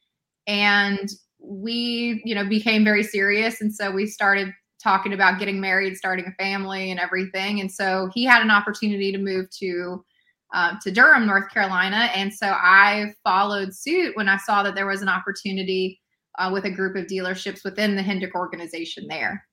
and 0.47 1.11
we 1.41 2.23
you 2.25 2.37
know 2.37 2.49
became 2.49 2.85
very 2.85 3.03
serious, 3.03 3.61
and 3.61 3.75
so 3.75 3.91
we 3.91 4.07
started 4.07 4.53
talking 4.85 5.15
about 5.15 5.39
getting 5.39 5.61
married, 5.61 5.97
starting 5.97 6.27
a 6.27 6.43
family, 6.43 6.91
and 6.91 7.01
everything. 7.01 7.61
And 7.61 7.73
so 7.73 8.11
he 8.15 8.25
had 8.25 8.43
an 8.43 8.51
opportunity 8.51 9.11
to 9.11 9.19
move 9.19 9.51
to 9.59 10.05
uh, 10.53 10.75
to 10.83 10.93
Durham, 10.93 11.27
North 11.27 11.51
Carolina, 11.51 12.11
and 12.15 12.33
so 12.33 12.47
I 12.47 13.13
followed 13.25 13.75
suit 13.75 14.17
when 14.17 14.29
I 14.29 14.37
saw 14.37 14.63
that 14.63 14.77
there 14.77 14.87
was 14.87 15.03
an 15.03 15.09
opportunity 15.09 16.01
uh, 16.39 16.51
with 16.53 16.65
a 16.65 16.71
group 16.71 16.95
of 16.95 17.07
dealerships 17.07 17.65
within 17.65 17.97
the 17.97 18.03
Hendrick 18.03 18.37
organization 18.37 19.09
there. 19.09 19.45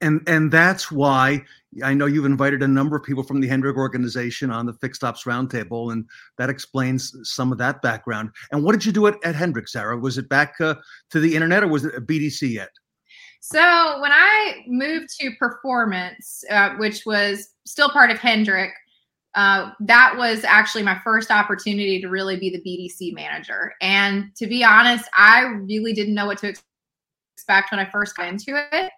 And 0.00 0.22
and 0.26 0.50
that's 0.50 0.90
why 0.90 1.44
I 1.82 1.94
know 1.94 2.06
you've 2.06 2.24
invited 2.24 2.62
a 2.62 2.68
number 2.68 2.96
of 2.96 3.02
people 3.02 3.22
from 3.22 3.40
the 3.40 3.48
Hendrick 3.48 3.76
organization 3.76 4.50
on 4.50 4.66
the 4.66 4.72
Fixed 4.74 5.04
Ops 5.04 5.24
Roundtable, 5.24 5.92
and 5.92 6.06
that 6.38 6.48
explains 6.48 7.14
some 7.22 7.52
of 7.52 7.58
that 7.58 7.82
background. 7.82 8.30
And 8.50 8.64
what 8.64 8.72
did 8.72 8.84
you 8.86 8.92
do 8.92 9.06
at, 9.06 9.22
at 9.24 9.34
Hendrick, 9.34 9.68
Sarah? 9.68 9.98
Was 9.98 10.16
it 10.16 10.28
back 10.28 10.60
uh, 10.60 10.74
to 11.10 11.20
the 11.20 11.34
internet, 11.34 11.62
or 11.62 11.68
was 11.68 11.84
it 11.84 11.94
a 11.94 12.00
BDC 12.00 12.50
yet? 12.50 12.70
So 13.46 14.00
when 14.00 14.10
I 14.10 14.64
moved 14.66 15.10
to 15.20 15.30
Performance, 15.38 16.44
uh, 16.48 16.76
which 16.76 17.04
was 17.04 17.50
still 17.66 17.90
part 17.90 18.10
of 18.10 18.18
Hendrick, 18.18 18.72
uh, 19.34 19.72
that 19.80 20.14
was 20.16 20.44
actually 20.44 20.82
my 20.82 20.98
first 21.04 21.30
opportunity 21.30 22.00
to 22.00 22.08
really 22.08 22.38
be 22.38 22.48
the 22.48 22.62
BDC 22.62 23.12
manager. 23.12 23.74
And 23.82 24.34
to 24.36 24.46
be 24.46 24.64
honest, 24.64 25.10
I 25.14 25.42
really 25.42 25.92
didn't 25.92 26.14
know 26.14 26.24
what 26.24 26.38
to 26.38 26.54
expect 27.36 27.70
when 27.70 27.80
I 27.80 27.84
first 27.84 28.16
got 28.16 28.28
into 28.28 28.66
it. 28.72 28.90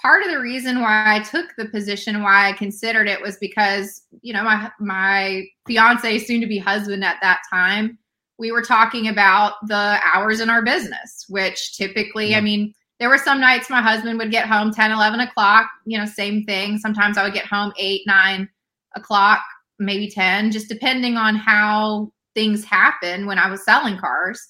Part 0.00 0.22
of 0.22 0.30
the 0.30 0.40
reason 0.40 0.80
why 0.80 1.14
I 1.14 1.20
took 1.20 1.54
the 1.58 1.66
position, 1.66 2.22
why 2.22 2.48
I 2.48 2.52
considered 2.54 3.08
it, 3.08 3.20
was 3.20 3.36
because 3.36 4.06
you 4.22 4.32
know 4.32 4.42
my 4.42 4.70
my 4.80 5.44
fiance, 5.66 6.18
soon 6.20 6.40
to 6.40 6.46
be 6.46 6.56
husband 6.56 7.04
at 7.04 7.18
that 7.20 7.40
time, 7.50 7.98
we 8.38 8.52
were 8.52 8.62
talking 8.62 9.08
about 9.08 9.56
the 9.66 10.00
hours 10.02 10.40
in 10.40 10.48
our 10.48 10.62
business, 10.62 11.26
which 11.28 11.76
typically, 11.76 12.34
I 12.34 12.40
mean 12.40 12.72
there 13.02 13.08
were 13.08 13.18
some 13.18 13.40
nights 13.40 13.68
my 13.68 13.82
husband 13.82 14.16
would 14.16 14.30
get 14.30 14.46
home 14.46 14.72
10 14.72 14.92
11 14.92 15.18
o'clock 15.18 15.68
you 15.86 15.98
know 15.98 16.06
same 16.06 16.44
thing. 16.44 16.78
Sometimes 16.78 17.18
i 17.18 17.24
would 17.24 17.34
get 17.34 17.46
home 17.46 17.72
8 17.76 18.02
9 18.06 18.48
o'clock 18.94 19.42
maybe 19.80 20.08
10 20.08 20.52
just 20.52 20.68
depending 20.68 21.16
on 21.16 21.34
how 21.34 22.12
things 22.36 22.64
happen 22.64 23.26
when 23.26 23.40
i 23.40 23.50
was 23.50 23.64
selling 23.64 23.98
cars. 23.98 24.40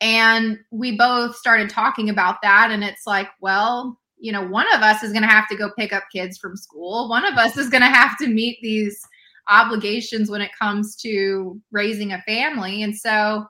And 0.00 0.58
we 0.70 0.96
both 0.96 1.34
started 1.36 1.70
talking 1.70 2.08
about 2.08 2.36
that 2.42 2.70
and 2.70 2.84
it's 2.84 3.04
like 3.04 3.28
well 3.40 3.98
you 4.16 4.30
know 4.30 4.46
one 4.46 4.72
of 4.74 4.82
us 4.82 5.02
is 5.02 5.10
going 5.10 5.22
to 5.22 5.28
have 5.28 5.48
to 5.48 5.56
go 5.56 5.72
pick 5.76 5.92
up 5.92 6.04
kids 6.12 6.38
from 6.38 6.56
school. 6.56 7.08
One 7.08 7.26
of 7.26 7.36
us 7.36 7.56
is 7.56 7.68
going 7.68 7.82
to 7.82 7.88
have 7.88 8.16
to 8.18 8.28
meet 8.28 8.58
these 8.62 9.00
obligations 9.48 10.30
when 10.30 10.40
it 10.40 10.52
comes 10.56 10.94
to 10.98 11.60
raising 11.72 12.12
a 12.12 12.22
family. 12.22 12.84
And 12.84 12.96
so 12.96 13.44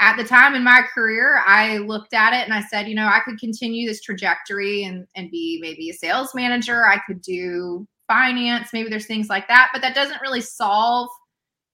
at 0.00 0.16
the 0.16 0.24
time 0.24 0.54
in 0.54 0.62
my 0.62 0.82
career, 0.94 1.42
I 1.44 1.78
looked 1.78 2.14
at 2.14 2.32
it 2.32 2.44
and 2.44 2.54
I 2.54 2.62
said, 2.62 2.88
you 2.88 2.94
know, 2.94 3.06
I 3.06 3.20
could 3.24 3.38
continue 3.38 3.88
this 3.88 4.00
trajectory 4.00 4.84
and, 4.84 5.06
and 5.16 5.30
be 5.30 5.58
maybe 5.60 5.90
a 5.90 5.94
sales 5.94 6.34
manager. 6.34 6.86
I 6.86 7.00
could 7.06 7.20
do 7.20 7.86
finance. 8.06 8.70
Maybe 8.72 8.88
there's 8.88 9.06
things 9.06 9.28
like 9.28 9.48
that, 9.48 9.70
but 9.72 9.82
that 9.82 9.94
doesn't 9.94 10.22
really 10.22 10.40
solve 10.40 11.08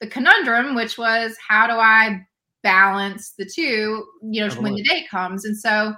the 0.01 0.07
conundrum, 0.07 0.75
which 0.75 0.97
was 0.97 1.37
how 1.47 1.67
do 1.67 1.75
I 1.75 2.21
balance 2.63 3.35
the 3.39 3.45
two, 3.45 4.05
you 4.23 4.47
know, 4.47 4.55
when 4.55 4.75
the 4.75 4.83
day 4.83 5.05
comes. 5.11 5.45
And 5.45 5.57
so 5.57 5.95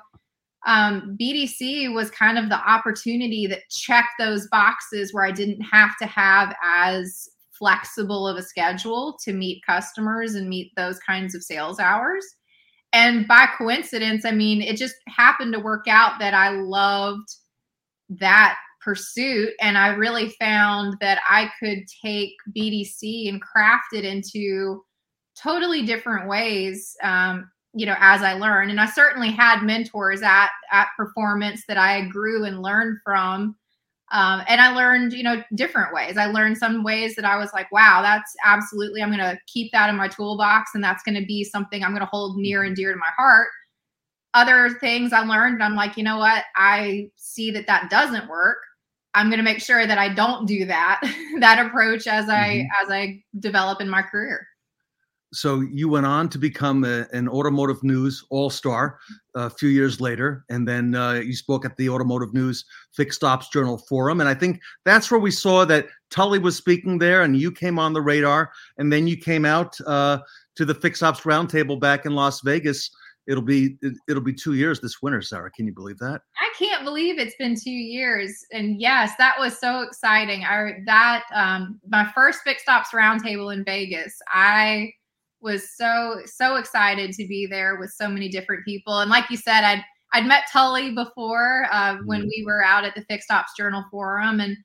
um, 0.67 1.17
BDC 1.19 1.95
was 1.95 2.11
kind 2.11 2.39
of 2.39 2.49
the 2.49 2.59
opportunity 2.59 3.47
that 3.47 3.63
checked 3.71 4.15
those 4.19 4.49
boxes 4.49 5.15
where 5.15 5.25
I 5.25 5.31
didn't 5.31 5.63
have 5.63 5.97
to 6.03 6.07
have 6.07 6.55
as 6.63 7.29
flexible 7.59 8.27
of 8.27 8.37
a 8.37 8.43
schedule 8.43 9.19
to 9.25 9.33
meet 9.33 9.65
customers 9.65 10.35
and 10.35 10.49
meet 10.49 10.73
those 10.77 10.99
kinds 11.01 11.35
of 11.35 11.43
sales 11.43 11.79
hours. 11.79 12.25
And 12.93 13.27
by 13.29 13.47
coincidence, 13.59 14.25
I 14.25 14.31
mean, 14.31 14.63
it 14.63 14.77
just 14.77 14.95
happened 15.09 15.53
to 15.53 15.61
work 15.61 15.87
out 15.89 16.19
that 16.19 16.35
I 16.35 16.51
loved 16.51 17.29
that 18.09 18.57
pursuit. 18.83 19.51
And 19.61 19.77
I 19.77 19.89
really 19.89 20.31
found 20.41 20.97
that 21.01 21.21
I 21.29 21.51
could 21.61 21.81
take 22.05 22.35
BDC 22.57 23.29
and 23.29 23.43
craft 23.43 23.93
it 23.93 24.05
into 24.05 24.83
totally 25.37 25.85
different 25.85 26.29
ways. 26.29 26.97
Um, 27.03 27.51
you 27.75 27.85
know, 27.85 27.97
as 27.99 28.23
I 28.23 28.35
learned, 28.35 28.71
and 28.71 28.81
I 28.81 28.87
certainly 28.87 29.31
had 29.31 29.63
mentors 29.63 30.23
at 30.23 30.49
at 30.73 30.89
performance 30.97 31.65
that 31.69 31.77
I 31.77 32.07
grew 32.07 32.45
and 32.45 32.63
learned 32.63 32.99
from 33.05 33.57
um, 34.13 34.43
and 34.47 34.61
I 34.61 34.73
learned, 34.73 35.13
you 35.13 35.25
know, 35.25 35.43
different 35.55 35.93
ways. 35.93 36.17
I 36.17 36.27
learned 36.27 36.59
some 36.59 36.85
ways 36.85 37.17
that 37.17 37.25
I 37.25 37.37
was 37.37 37.53
like, 37.53 37.71
wow, 37.73 38.03
that's 38.03 38.35
absolutely, 38.45 39.03
I'm 39.03 39.09
going 39.09 39.19
to 39.19 39.39
keep 39.47 39.73
that 39.73 39.91
in 39.91 39.97
my 39.97 40.07
toolbox 40.09 40.71
and 40.75 40.85
that's 40.85 41.03
going 41.03 41.21
to 41.21 41.27
be 41.27 41.43
something 41.43 41.83
I'm 41.83 41.91
going 41.91 42.01
to 42.01 42.07
hold 42.07 42.37
near 42.37 42.63
and 42.63 42.77
dear 42.77 42.93
to 42.93 42.99
my 42.99 43.11
heart. 43.17 43.49
Other 44.35 44.71
things 44.71 45.13
I 45.13 45.21
learned, 45.21 45.63
I'm 45.63 45.75
like, 45.75 45.97
you 45.97 46.05
know 46.05 46.19
what? 46.19 46.45
I 46.57 47.11
see 47.17 47.51
that 47.53 47.67
that 47.67 47.91
doesn't 47.91 48.29
work. 48.29 48.59
I'm 49.15 49.29
going 49.29 49.39
to 49.39 49.45
make 49.45 49.61
sure 49.61 49.87
that 49.87 49.99
I 49.99 50.13
don't 50.13 50.47
do 50.47 50.67
that, 50.67 51.01
that 51.41 51.65
approach 51.67 52.07
as 52.07 52.29
I, 52.29 52.49
mm-hmm. 52.49 52.85
as 52.85 52.93
I 52.93 53.23
develop 53.41 53.81
in 53.81 53.89
my 53.89 54.03
career 54.03 54.47
so 55.37 55.61
you 55.61 55.89
went 55.89 56.07
on 56.07 56.29
to 56.29 56.39
become 56.39 56.85
a, 56.85 57.07
an 57.13 57.29
automotive 57.29 57.83
news 57.83 58.25
all-star 58.31 58.99
a 59.35 59.51
few 59.51 59.69
years 59.69 60.01
later 60.01 60.45
and 60.49 60.67
then 60.67 60.95
uh, 60.95 61.15
you 61.15 61.35
spoke 61.35 61.65
at 61.65 61.77
the 61.77 61.89
automotive 61.89 62.33
news 62.33 62.65
fixed 62.95 63.23
ops 63.23 63.49
journal 63.49 63.79
forum 63.79 64.21
and 64.21 64.29
i 64.29 64.35
think 64.35 64.61
that's 64.85 65.11
where 65.11 65.21
we 65.21 65.31
saw 65.31 65.65
that 65.65 65.87
tully 66.11 66.39
was 66.39 66.57
speaking 66.57 66.99
there 66.99 67.23
and 67.23 67.37
you 67.37 67.53
came 67.53 67.79
on 67.79 67.93
the 67.93 68.01
radar 68.01 68.51
and 68.79 68.93
then 68.93 69.07
you 69.07 69.17
came 69.17 69.45
out 69.45 69.77
uh, 69.87 70.19
to 70.57 70.65
the 70.65 70.75
fixed 70.75 71.03
ops 71.03 71.21
roundtable 71.21 71.79
back 71.79 72.07
in 72.07 72.15
las 72.15 72.41
vegas. 72.41 72.91
It'll 73.29 73.43
be 73.43 73.77
it'll 74.09 74.23
be 74.23 74.33
two 74.33 74.55
years 74.55 74.81
this 74.81 75.03
winter 75.03 75.21
sarah. 75.21 75.51
Can 75.51 75.67
you 75.67 75.73
believe 75.73 75.99
that? 75.99 76.23
I 76.39 76.53
can't 76.59 76.85
believe 76.85 77.19
it's 77.19 77.35
been 77.37 77.57
two 77.57 77.71
years. 77.71 78.45
And 78.53 78.81
yes 78.81 79.13
that 79.19 79.35
was 79.39 79.59
so 79.59 79.83
exciting. 79.83 80.45
I 80.45 80.75
that 80.87 81.25
um 81.35 81.81
my 81.89 82.11
first 82.15 82.41
fixed 82.45 82.69
ops 82.69 82.91
roundtable 82.91 83.53
in 83.53 83.65
vegas 83.65 84.17
i 84.29 84.93
was 85.41 85.77
so 85.77 86.21
so 86.25 86.57
excited 86.57 87.13
to 87.13 87.27
be 87.27 87.47
there 87.47 87.77
with 87.79 87.91
so 87.91 88.09
many 88.09 88.29
different 88.29 88.65
people. 88.65 89.01
And 89.01 89.11
like 89.11 89.31
you 89.31 89.37
said, 89.37 89.65
I'd 89.65 89.85
I'd 90.13 90.27
met 90.27 90.45
Tully 90.53 90.93
before 90.93 91.67
uh, 91.71 91.97
when 92.05 92.21
mm-hmm. 92.21 92.29
we 92.29 92.45
were 92.47 92.65
out 92.65 92.85
at 92.85 92.95
the 92.95 93.05
Fixed 93.05 93.31
Ops 93.31 93.53
Journal 93.57 93.85
Forum, 93.91 94.41
and 94.41 94.57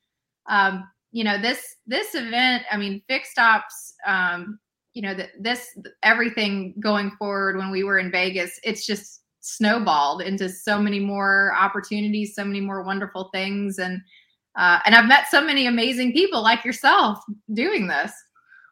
um, 0.48 0.88
you 1.12 1.24
know 1.24 1.42
this 1.42 1.64
this 1.88 2.16
event. 2.16 2.64
I 2.72 2.78
mean, 2.78 3.02
Fixed 3.08 3.38
Ops. 3.38 3.94
Um, 4.06 4.60
you 4.94 5.02
know, 5.02 5.16
this 5.40 5.70
everything 6.04 6.74
going 6.82 7.12
forward 7.12 7.56
when 7.56 7.72
we 7.72 7.86
were 7.86 7.98
in 7.98 8.12
Vegas, 8.12 8.60
it's 8.62 8.86
just 8.86 9.22
snowballed 9.40 10.22
into 10.22 10.50
so 10.50 10.82
many 10.82 11.00
more 11.00 11.54
opportunities, 11.58 12.36
so 12.36 12.44
many 12.44 12.60
more 12.60 12.84
wonderful 12.84 13.30
things, 13.34 13.80
and 13.80 14.02
uh, 14.58 14.80
and 14.86 14.94
I've 14.94 15.08
met 15.08 15.28
so 15.30 15.42
many 15.42 15.66
amazing 15.66 16.12
people 16.12 16.42
like 16.42 16.66
yourself 16.66 17.20
doing 17.54 17.88
this 17.88 18.12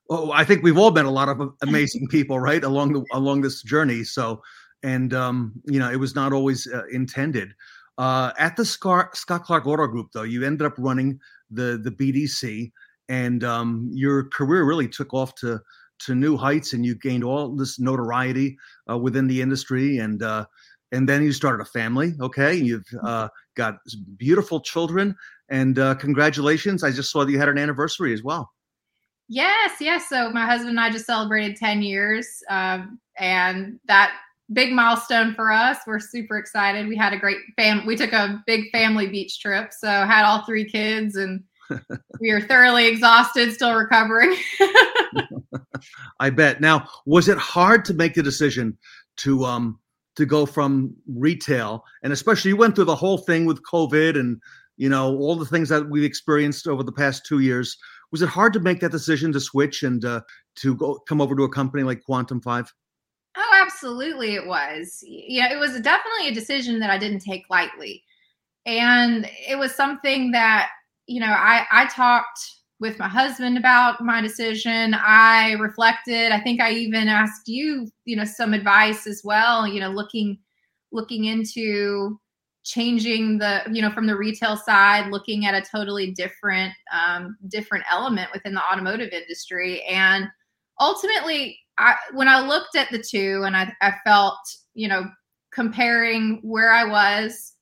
well, 0.09 0.31
I 0.31 0.43
think 0.43 0.63
we've 0.63 0.77
all 0.77 0.91
met 0.91 1.05
a 1.05 1.11
lot 1.11 1.29
of 1.29 1.53
amazing 1.61 2.07
people, 2.07 2.39
right, 2.39 2.63
along 2.63 2.93
the 2.93 3.05
along 3.13 3.41
this 3.41 3.61
journey. 3.61 4.03
So, 4.03 4.41
and 4.81 5.13
um, 5.13 5.53
you 5.65 5.79
know, 5.79 5.91
it 5.91 5.97
was 5.97 6.15
not 6.15 6.33
always 6.33 6.67
uh, 6.67 6.85
intended. 6.91 7.53
Uh, 7.99 8.31
at 8.39 8.55
the 8.55 8.65
Scott, 8.65 9.15
Scott 9.15 9.43
Clark 9.43 9.67
Auto 9.67 9.85
Group, 9.85 10.07
though, 10.13 10.23
you 10.23 10.43
ended 10.43 10.65
up 10.65 10.73
running 10.77 11.19
the 11.51 11.79
the 11.83 11.91
BDC, 11.91 12.71
and 13.07 13.43
um, 13.43 13.89
your 13.93 14.23
career 14.29 14.63
really 14.65 14.87
took 14.87 15.13
off 15.13 15.35
to 15.35 15.59
to 15.99 16.15
new 16.15 16.37
heights, 16.37 16.73
and 16.73 16.83
you 16.83 16.95
gained 16.95 17.23
all 17.23 17.55
this 17.55 17.79
notoriety 17.79 18.57
uh, 18.89 18.97
within 18.97 19.27
the 19.27 19.41
industry, 19.41 19.99
and 19.99 20.23
uh, 20.23 20.45
and 20.91 21.07
then 21.07 21.21
you 21.21 21.31
started 21.31 21.61
a 21.61 21.65
family. 21.65 22.13
Okay, 22.19 22.55
you've 22.55 22.87
uh, 23.03 23.27
got 23.55 23.75
beautiful 24.17 24.59
children, 24.59 25.15
and 25.49 25.77
uh, 25.77 25.93
congratulations! 25.95 26.83
I 26.83 26.89
just 26.89 27.11
saw 27.11 27.25
that 27.25 27.31
you 27.31 27.37
had 27.37 27.49
an 27.49 27.59
anniversary 27.59 28.11
as 28.11 28.23
well. 28.23 28.49
Yes, 29.29 29.73
yes. 29.79 30.09
So 30.09 30.31
my 30.31 30.45
husband 30.45 30.71
and 30.71 30.79
I 30.79 30.89
just 30.89 31.05
celebrated 31.05 31.55
10 31.55 31.83
years, 31.83 32.27
um, 32.49 32.99
and 33.17 33.79
that 33.85 34.11
big 34.51 34.71
milestone 34.71 35.35
for 35.35 35.51
us. 35.51 35.77
We're 35.85 35.99
super 35.99 36.37
excited. 36.37 36.87
We 36.87 36.95
had 36.95 37.13
a 37.13 37.17
great 37.17 37.37
fam. 37.55 37.85
We 37.85 37.95
took 37.95 38.11
a 38.11 38.43
big 38.47 38.71
family 38.71 39.07
beach 39.07 39.39
trip, 39.39 39.71
so 39.71 39.87
had 39.87 40.25
all 40.25 40.43
three 40.45 40.65
kids, 40.65 41.15
and 41.15 41.43
we 42.19 42.31
are 42.31 42.41
thoroughly 42.41 42.87
exhausted, 42.87 43.53
still 43.53 43.75
recovering. 43.75 44.35
I 46.19 46.29
bet. 46.31 46.61
Now, 46.61 46.87
was 47.05 47.29
it 47.29 47.37
hard 47.37 47.85
to 47.85 47.93
make 47.93 48.15
the 48.15 48.23
decision 48.23 48.77
to 49.17 49.43
um 49.45 49.79
to 50.15 50.25
go 50.25 50.45
from 50.45 50.93
retail 51.07 51.83
and 52.03 52.11
especially 52.11 52.49
you 52.49 52.57
went 52.57 52.75
through 52.75 52.85
the 52.85 52.95
whole 52.95 53.17
thing 53.17 53.45
with 53.45 53.63
COVID 53.63 54.19
and 54.19 54.41
you 54.75 54.89
know 54.89 55.15
all 55.17 55.35
the 55.35 55.45
things 55.45 55.69
that 55.69 55.89
we've 55.89 56.03
experienced 56.03 56.67
over 56.67 56.83
the 56.83 56.91
past 56.91 57.25
two 57.25 57.39
years. 57.39 57.77
Was 58.11 58.21
it 58.21 58.29
hard 58.29 58.53
to 58.53 58.59
make 58.59 58.79
that 58.79 58.91
decision 58.91 59.31
to 59.33 59.39
switch 59.39 59.83
and 59.83 60.03
uh, 60.03 60.21
to 60.55 60.75
go 60.75 60.99
come 61.07 61.21
over 61.21 61.35
to 61.35 61.43
a 61.43 61.49
company 61.49 61.83
like 61.83 62.03
Quantum 62.03 62.41
Five? 62.41 62.73
Oh, 63.37 63.61
absolutely, 63.61 64.35
it 64.35 64.47
was. 64.47 64.99
Yeah, 65.03 65.53
it 65.53 65.59
was 65.59 65.79
definitely 65.81 66.27
a 66.27 66.33
decision 66.33 66.79
that 66.79 66.89
I 66.89 66.97
didn't 66.97 67.19
take 67.19 67.43
lightly, 67.49 68.03
and 68.65 69.29
it 69.47 69.57
was 69.57 69.75
something 69.75 70.31
that 70.31 70.69
you 71.07 71.19
know 71.19 71.27
I 71.27 71.65
I 71.71 71.85
talked 71.87 72.39
with 72.79 72.97
my 72.97 73.07
husband 73.07 73.57
about 73.57 74.01
my 74.01 74.21
decision. 74.21 74.95
I 74.95 75.51
reflected. 75.53 76.31
I 76.31 76.39
think 76.39 76.61
I 76.61 76.71
even 76.71 77.07
asked 77.09 77.47
you, 77.47 77.89
you 78.05 78.15
know, 78.15 78.23
some 78.23 78.53
advice 78.53 79.05
as 79.05 79.21
well. 79.23 79.67
You 79.67 79.81
know, 79.81 79.89
looking 79.89 80.39
looking 80.91 81.25
into 81.25 82.19
changing 82.69 83.39
the 83.39 83.61
you 83.71 83.81
know 83.81 83.89
from 83.89 84.05
the 84.05 84.15
retail 84.15 84.55
side 84.55 85.09
looking 85.11 85.45
at 85.45 85.55
a 85.55 85.61
totally 85.61 86.11
different 86.11 86.73
um, 86.93 87.37
different 87.47 87.83
element 87.91 88.29
within 88.33 88.53
the 88.53 88.61
automotive 88.61 89.09
industry. 89.11 89.83
And 89.83 90.27
ultimately 90.79 91.59
I, 91.77 91.95
when 92.13 92.27
i 92.27 92.45
looked 92.45 92.75
at 92.75 92.89
the 92.91 93.01
two 93.01 93.43
and 93.45 93.55
I, 93.55 93.73
I 93.81 93.93
felt 94.05 94.39
you 94.73 94.87
know 94.87 95.05
comparing 95.51 96.39
where 96.43 96.71
i 96.71 96.85
was 96.85 97.53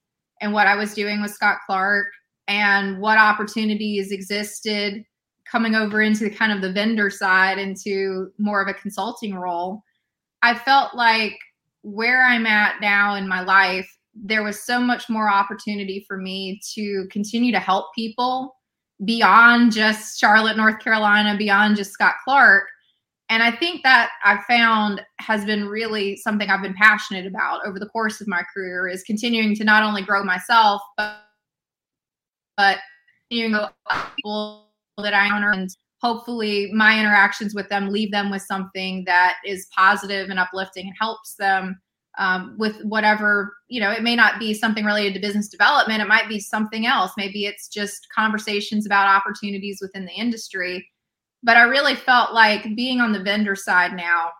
and 0.41 0.53
what 0.53 0.67
i 0.67 0.75
was 0.75 0.93
doing 0.93 1.21
with 1.21 1.31
scott 1.31 1.57
clark 1.65 2.07
and 2.47 2.99
what 2.99 3.17
opportunities 3.17 4.11
existed 4.11 5.03
coming 5.49 5.75
over 5.75 6.01
into 6.01 6.23
the 6.23 6.29
kind 6.29 6.51
of 6.51 6.61
the 6.61 6.71
vendor 6.71 7.09
side 7.09 7.57
into 7.57 8.31
more 8.37 8.61
of 8.61 8.67
a 8.67 8.73
consulting 8.73 9.35
role 9.35 9.81
i 10.41 10.53
felt 10.53 10.95
like 10.95 11.37
where 11.83 12.23
i'm 12.25 12.45
at 12.45 12.81
now 12.81 13.15
in 13.15 13.27
my 13.27 13.41
life 13.41 13.96
there 14.24 14.43
was 14.43 14.63
so 14.63 14.79
much 14.79 15.09
more 15.09 15.29
opportunity 15.29 16.03
for 16.07 16.17
me 16.17 16.59
to 16.74 17.07
continue 17.12 17.51
to 17.51 17.59
help 17.59 17.93
people 17.93 18.55
beyond 19.05 19.71
just 19.71 20.19
charlotte 20.19 20.57
north 20.57 20.79
carolina 20.79 21.38
beyond 21.38 21.75
just 21.75 21.91
scott 21.91 22.15
clark. 22.24 22.65
And 23.29 23.43
i 23.43 23.51
think 23.51 23.83
that 23.83 24.09
i 24.24 24.39
found 24.47 25.01
has 25.19 25.45
been 25.45 25.67
really 25.67 26.15
something 26.15 26.50
i've 26.50 26.63
been 26.63 26.74
passionate 26.74 27.27
about 27.27 27.65
over 27.65 27.79
the 27.79 27.89
course 27.89 28.21
of 28.21 28.27
my 28.27 28.43
career 28.53 28.88
is 28.88 29.03
continuing 29.03 29.55
to 29.55 29.63
not 29.63 29.83
only 29.83 30.01
grow 30.01 30.24
myself 30.24 30.81
but 30.97 31.17
but 32.57 32.79
you 33.29 33.47
know 33.47 33.69
people 34.15 34.67
that 34.97 35.13
I 35.13 35.29
honor 35.29 35.51
and 35.51 35.69
hopefully 36.01 36.71
my 36.74 37.00
interactions 37.00 37.55
with 37.55 37.69
them 37.69 37.89
leave 37.89 38.12
them 38.12 38.29
with 38.29 38.41
something 38.41 39.03
that 39.05 39.36
is 39.45 39.67
positive 39.75 40.29
and 40.29 40.39
uplifting 40.39 40.88
and 40.88 40.95
helps 41.00 41.36
them 41.36 41.79
um, 42.17 42.55
with 42.57 42.81
whatever 42.83 43.55
you 43.67 43.79
know 43.79 43.91
it 43.91 44.03
may 44.03 44.15
not 44.15 44.39
be 44.39 44.53
something 44.53 44.86
related 44.86 45.13
to 45.13 45.19
business 45.19 45.47
development. 45.47 46.01
It 46.01 46.07
might 46.07 46.29
be 46.29 46.39
something 46.39 46.86
else. 46.86 47.12
Maybe 47.17 47.45
it's 47.45 47.67
just 47.67 48.07
conversations 48.13 48.86
about 48.86 49.07
opportunities 49.07 49.79
within 49.81 50.05
the 50.05 50.13
industry. 50.13 50.88
But 51.43 51.57
i 51.57 51.63
really 51.63 51.95
felt 51.95 52.33
like 52.33 52.75
being 52.75 53.00
on 53.00 53.12
the 53.12 53.21
vendor 53.21 53.55
side 53.55 53.93
now 53.93 54.31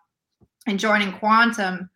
and 0.66 0.80
joining 0.80 1.14
quantum 1.14 1.90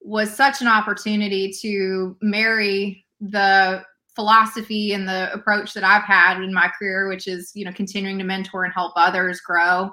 was 0.00 0.34
such 0.34 0.60
an 0.60 0.68
opportunity 0.68 1.52
to 1.60 2.16
marry 2.20 3.04
the 3.20 3.84
philosophy 4.14 4.92
and 4.92 5.08
the 5.08 5.32
approach 5.32 5.74
that 5.74 5.84
I've 5.84 6.02
had 6.02 6.42
in 6.42 6.52
my 6.52 6.70
career, 6.78 7.08
which 7.08 7.28
is 7.28 7.52
you 7.54 7.64
know 7.64 7.72
continuing 7.72 8.18
to 8.18 8.24
mentor 8.24 8.64
and 8.64 8.74
help 8.74 8.92
others 8.96 9.40
grow, 9.40 9.90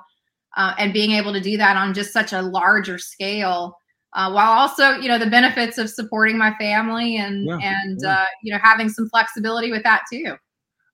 uh, 0.58 0.74
and 0.78 0.94
being 0.94 1.12
able 1.12 1.34
to 1.34 1.42
do 1.42 1.58
that 1.58 1.78
on 1.78 1.94
just 1.94 2.12
such 2.12 2.34
a 2.34 2.42
larger 2.42 2.98
scale, 2.98 3.78
uh, 4.16 4.32
while 4.32 4.52
also 4.52 4.92
you 4.94 5.08
know 5.08 5.20
the 5.20 5.30
benefits 5.30 5.78
of 5.78 5.90
supporting 5.90 6.38
my 6.38 6.54
family 6.58 7.18
and 7.18 7.46
yeah, 7.46 7.60
and 7.62 8.00
yeah. 8.02 8.20
Uh, 8.20 8.26
you 8.44 8.52
know 8.52 8.60
having 8.62 8.90
some 8.90 9.10
flexibility 9.10 9.72
with 9.72 9.84
that 9.84 10.04
too. 10.12 10.36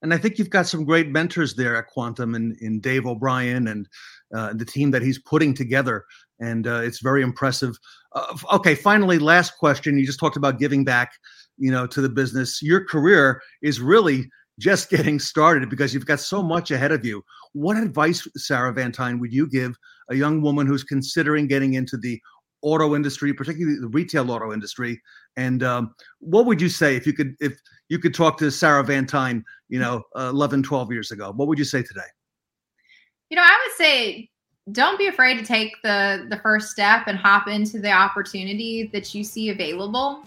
And 0.03 0.15
I 0.15 0.17
think 0.17 0.39
you've 0.39 0.49
got 0.49 0.65
some 0.65 0.83
great 0.83 1.09
mentors 1.09 1.53
there 1.53 1.75
at 1.75 1.85
Quantum, 1.87 2.33
and 2.33 2.57
in, 2.59 2.79
Dave 2.79 3.05
O'Brien 3.05 3.67
and 3.67 3.87
uh, 4.35 4.51
the 4.53 4.65
team 4.65 4.89
that 4.91 5.03
he's 5.03 5.19
putting 5.19 5.53
together, 5.53 6.05
and 6.39 6.65
uh, 6.65 6.81
it's 6.83 7.01
very 7.01 7.21
impressive. 7.21 7.77
Uh, 8.15 8.35
okay, 8.53 8.73
finally, 8.73 9.19
last 9.19 9.57
question. 9.59 9.99
You 9.99 10.05
just 10.05 10.19
talked 10.19 10.37
about 10.37 10.57
giving 10.57 10.83
back 10.83 11.11
you 11.61 11.71
know 11.71 11.87
to 11.87 12.01
the 12.01 12.09
business 12.09 12.61
your 12.61 12.83
career 12.83 13.41
is 13.61 13.79
really 13.79 14.29
just 14.59 14.89
getting 14.95 15.19
started 15.19 15.69
because 15.69 15.93
you've 15.93 16.05
got 16.05 16.19
so 16.19 16.43
much 16.43 16.71
ahead 16.71 16.91
of 16.91 17.05
you 17.05 17.23
what 17.53 17.77
advice 17.77 18.27
sarah 18.35 18.73
vantine 18.73 19.19
would 19.19 19.31
you 19.31 19.47
give 19.47 19.75
a 20.09 20.15
young 20.15 20.41
woman 20.41 20.67
who's 20.67 20.83
considering 20.83 21.47
getting 21.47 21.75
into 21.75 21.97
the 21.97 22.19
auto 22.61 22.95
industry 22.95 23.33
particularly 23.33 23.79
the 23.79 23.87
retail 23.87 24.31
auto 24.31 24.53
industry. 24.53 25.01
And 25.37 25.63
um, 25.63 25.95
what 26.19 26.45
would 26.45 26.61
you 26.61 26.69
say 26.69 26.95
if 26.95 27.05
you 27.07 27.13
could 27.13 27.35
if 27.39 27.59
you 27.89 27.99
could 27.99 28.13
talk 28.13 28.37
to 28.37 28.49
sarah 28.49 28.83
vantine 28.83 29.43
you 29.67 29.79
know 29.79 30.03
uh, 30.15 30.29
11 30.29 30.63
12 30.63 30.91
years 30.91 31.11
ago 31.11 31.33
what 31.35 31.47
would 31.47 31.59
you 31.59 31.65
say 31.65 31.81
today? 31.81 32.01
You 33.29 33.37
know 33.37 33.43
i 33.43 33.65
would 33.65 33.77
say 33.77 34.29
don't 34.71 34.97
be 34.97 35.07
afraid 35.07 35.37
to 35.39 35.45
take 35.45 35.73
the 35.83 36.27
the 36.29 36.37
first 36.37 36.69
step 36.69 37.03
and 37.07 37.17
hop 37.17 37.47
into 37.47 37.79
the 37.79 37.91
opportunity 37.91 38.89
that 38.93 39.13
you 39.15 39.23
see 39.23 39.49
available. 39.49 40.23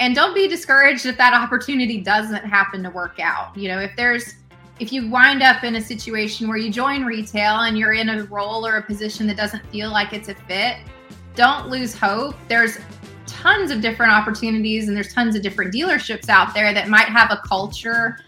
And 0.00 0.14
don't 0.14 0.34
be 0.34 0.46
discouraged 0.46 1.06
if 1.06 1.16
that 1.16 1.34
opportunity 1.34 2.00
doesn't 2.00 2.44
happen 2.44 2.82
to 2.84 2.90
work 2.90 3.18
out. 3.20 3.56
You 3.56 3.68
know, 3.68 3.78
if 3.80 3.92
there's 3.96 4.34
if 4.80 4.92
you 4.92 5.08
wind 5.10 5.42
up 5.42 5.64
in 5.64 5.76
a 5.76 5.80
situation 5.80 6.48
where 6.48 6.56
you 6.56 6.70
join 6.70 7.04
retail 7.04 7.60
and 7.60 7.76
you're 7.76 7.94
in 7.94 8.08
a 8.08 8.24
role 8.24 8.66
or 8.66 8.76
a 8.76 8.82
position 8.82 9.26
that 9.26 9.36
doesn't 9.36 9.64
feel 9.66 9.90
like 9.90 10.12
it's 10.12 10.28
a 10.28 10.34
fit, 10.34 10.76
don't 11.38 11.68
lose 11.68 11.94
hope. 11.94 12.34
There's 12.48 12.78
tons 13.26 13.70
of 13.70 13.80
different 13.80 14.10
opportunities 14.10 14.88
and 14.88 14.96
there's 14.96 15.14
tons 15.14 15.36
of 15.36 15.42
different 15.42 15.72
dealerships 15.72 16.28
out 16.28 16.52
there 16.52 16.74
that 16.74 16.88
might 16.88 17.06
have 17.06 17.30
a 17.30 17.40
culture 17.46 18.18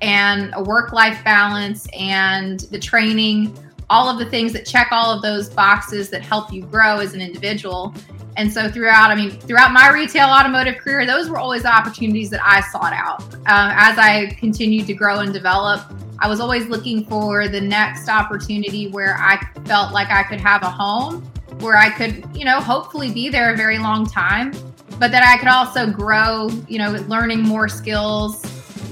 and 0.00 0.52
a 0.54 0.62
work 0.62 0.92
life 0.92 1.18
balance 1.24 1.88
and 1.98 2.60
the 2.70 2.78
training, 2.78 3.52
all 3.90 4.08
of 4.08 4.20
the 4.20 4.26
things 4.26 4.52
that 4.52 4.64
check 4.64 4.88
all 4.92 5.12
of 5.12 5.22
those 5.22 5.50
boxes 5.50 6.08
that 6.10 6.22
help 6.22 6.52
you 6.52 6.62
grow 6.62 7.00
as 7.00 7.14
an 7.14 7.20
individual. 7.20 7.92
And 8.36 8.50
so 8.50 8.70
throughout, 8.70 9.10
I 9.10 9.16
mean, 9.16 9.32
throughout 9.32 9.72
my 9.72 9.90
retail 9.90 10.28
automotive 10.28 10.78
career, 10.78 11.04
those 11.04 11.28
were 11.28 11.38
always 11.38 11.64
the 11.64 11.74
opportunities 11.74 12.30
that 12.30 12.40
I 12.44 12.60
sought 12.70 12.92
out. 12.92 13.24
Uh, 13.44 13.74
as 13.76 13.98
I 13.98 14.36
continued 14.38 14.86
to 14.86 14.94
grow 14.94 15.18
and 15.18 15.32
develop, 15.32 15.82
I 16.20 16.28
was 16.28 16.38
always 16.38 16.66
looking 16.66 17.04
for 17.06 17.48
the 17.48 17.60
next 17.60 18.08
opportunity 18.08 18.86
where 18.88 19.16
I 19.18 19.44
felt 19.64 19.92
like 19.92 20.10
I 20.10 20.22
could 20.22 20.40
have 20.40 20.62
a 20.62 20.70
home, 20.70 21.28
where 21.62 21.76
I 21.76 21.90
could, 21.90 22.28
you 22.34 22.44
know, 22.44 22.60
hopefully 22.60 23.10
be 23.10 23.28
there 23.28 23.54
a 23.54 23.56
very 23.56 23.78
long 23.78 24.04
time, 24.04 24.52
but 24.98 25.10
that 25.12 25.22
I 25.22 25.38
could 25.38 25.48
also 25.48 25.90
grow, 25.90 26.48
you 26.68 26.78
know, 26.78 26.90
learning 27.08 27.42
more 27.42 27.68
skills, 27.68 28.44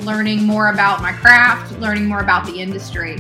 learning 0.05 0.45
more 0.45 0.69
about 0.69 1.03
my 1.03 1.13
craft, 1.13 1.79
learning 1.81 2.07
more 2.07 2.21
about 2.21 2.47
the 2.47 2.61
industry. 2.61 3.19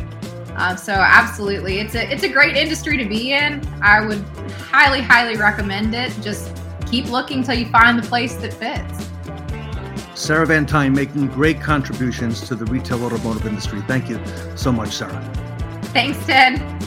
Uh, 0.56 0.76
so 0.76 0.92
absolutely, 0.92 1.78
it's 1.78 1.94
a 1.94 2.12
it's 2.12 2.22
a 2.22 2.28
great 2.28 2.56
industry 2.56 2.96
to 2.96 3.04
be 3.04 3.32
in. 3.32 3.62
I 3.82 4.04
would 4.04 4.22
highly 4.70 5.00
highly 5.00 5.36
recommend 5.36 5.94
it. 5.94 6.12
Just 6.20 6.56
keep 6.86 7.08
looking 7.10 7.42
till 7.42 7.54
you 7.54 7.66
find 7.66 7.98
the 7.98 8.06
place 8.06 8.34
that 8.36 8.52
fits. 8.52 9.08
Sarah 10.14 10.46
Vantine 10.46 10.92
making 10.92 11.28
great 11.28 11.60
contributions 11.60 12.46
to 12.48 12.54
the 12.54 12.66
retail 12.66 13.02
automotive 13.04 13.46
industry. 13.46 13.80
Thank 13.82 14.10
you 14.10 14.20
so 14.54 14.70
much, 14.70 14.90
Sarah. 14.92 15.22
Thanks, 15.94 16.24
Ted. 16.26 16.79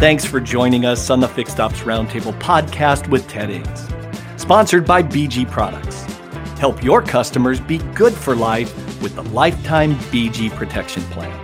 Thanks 0.00 0.24
for 0.24 0.40
joining 0.40 0.86
us 0.86 1.10
on 1.10 1.20
the 1.20 1.28
Fixed 1.28 1.60
Ops 1.60 1.80
Roundtable 1.80 2.32
podcast 2.38 3.06
with 3.10 3.28
Ted 3.28 3.50
Ings, 3.50 3.86
sponsored 4.40 4.86
by 4.86 5.02
BG 5.02 5.46
Products. 5.50 6.04
Help 6.58 6.82
your 6.82 7.02
customers 7.02 7.60
be 7.60 7.76
good 7.94 8.14
for 8.14 8.34
life 8.34 8.74
with 9.02 9.14
the 9.14 9.22
Lifetime 9.24 9.94
BG 10.10 10.52
Protection 10.52 11.02
Plan. 11.10 11.38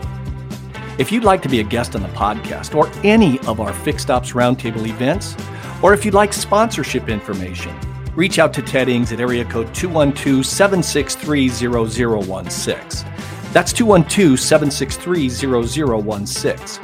If 0.99 1.13
you'd 1.13 1.23
like 1.23 1.43
to 1.43 1.51
be 1.51 1.61
a 1.61 1.63
guest 1.63 1.95
on 1.95 2.03
the 2.03 2.09
podcast 2.09 2.75
or 2.75 2.91
any 3.05 3.39
of 3.41 3.61
our 3.61 3.75
Fixed 3.75 4.11
Ops 4.11 4.33
Roundtable 4.33 4.89
events, 4.89 5.37
or 5.83 5.93
if 5.93 6.07
you'd 6.07 6.15
like 6.15 6.33
sponsorship 6.33 7.11
information, 7.11 7.79
reach 8.15 8.39
out 8.39 8.55
to 8.55 8.63
Ted 8.63 8.89
Ings 8.89 9.13
at 9.13 9.21
area 9.21 9.45
code 9.45 9.75
212 9.75 10.47
763 10.47 11.51
0016. 11.51 13.13
That's 13.53 13.75
212 13.75 14.41
763 14.41 15.29
0016. 15.29 16.83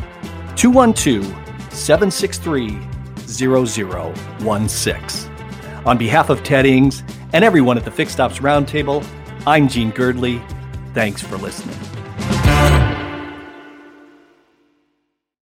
212 0.54 1.42
763 1.72 2.78
0016. 3.26 5.32
On 5.84 5.98
behalf 5.98 6.30
of 6.30 6.44
Ted 6.44 6.64
Ings 6.66 7.02
and 7.32 7.44
everyone 7.44 7.76
at 7.76 7.84
the 7.84 7.90
Fixed 7.90 8.20
Ops 8.20 8.38
Roundtable, 8.38 9.04
I'm 9.46 9.68
Gene 9.68 9.92
Girdley. 9.92 10.40
Thanks 10.94 11.20
for 11.22 11.36
listening. 11.38 11.91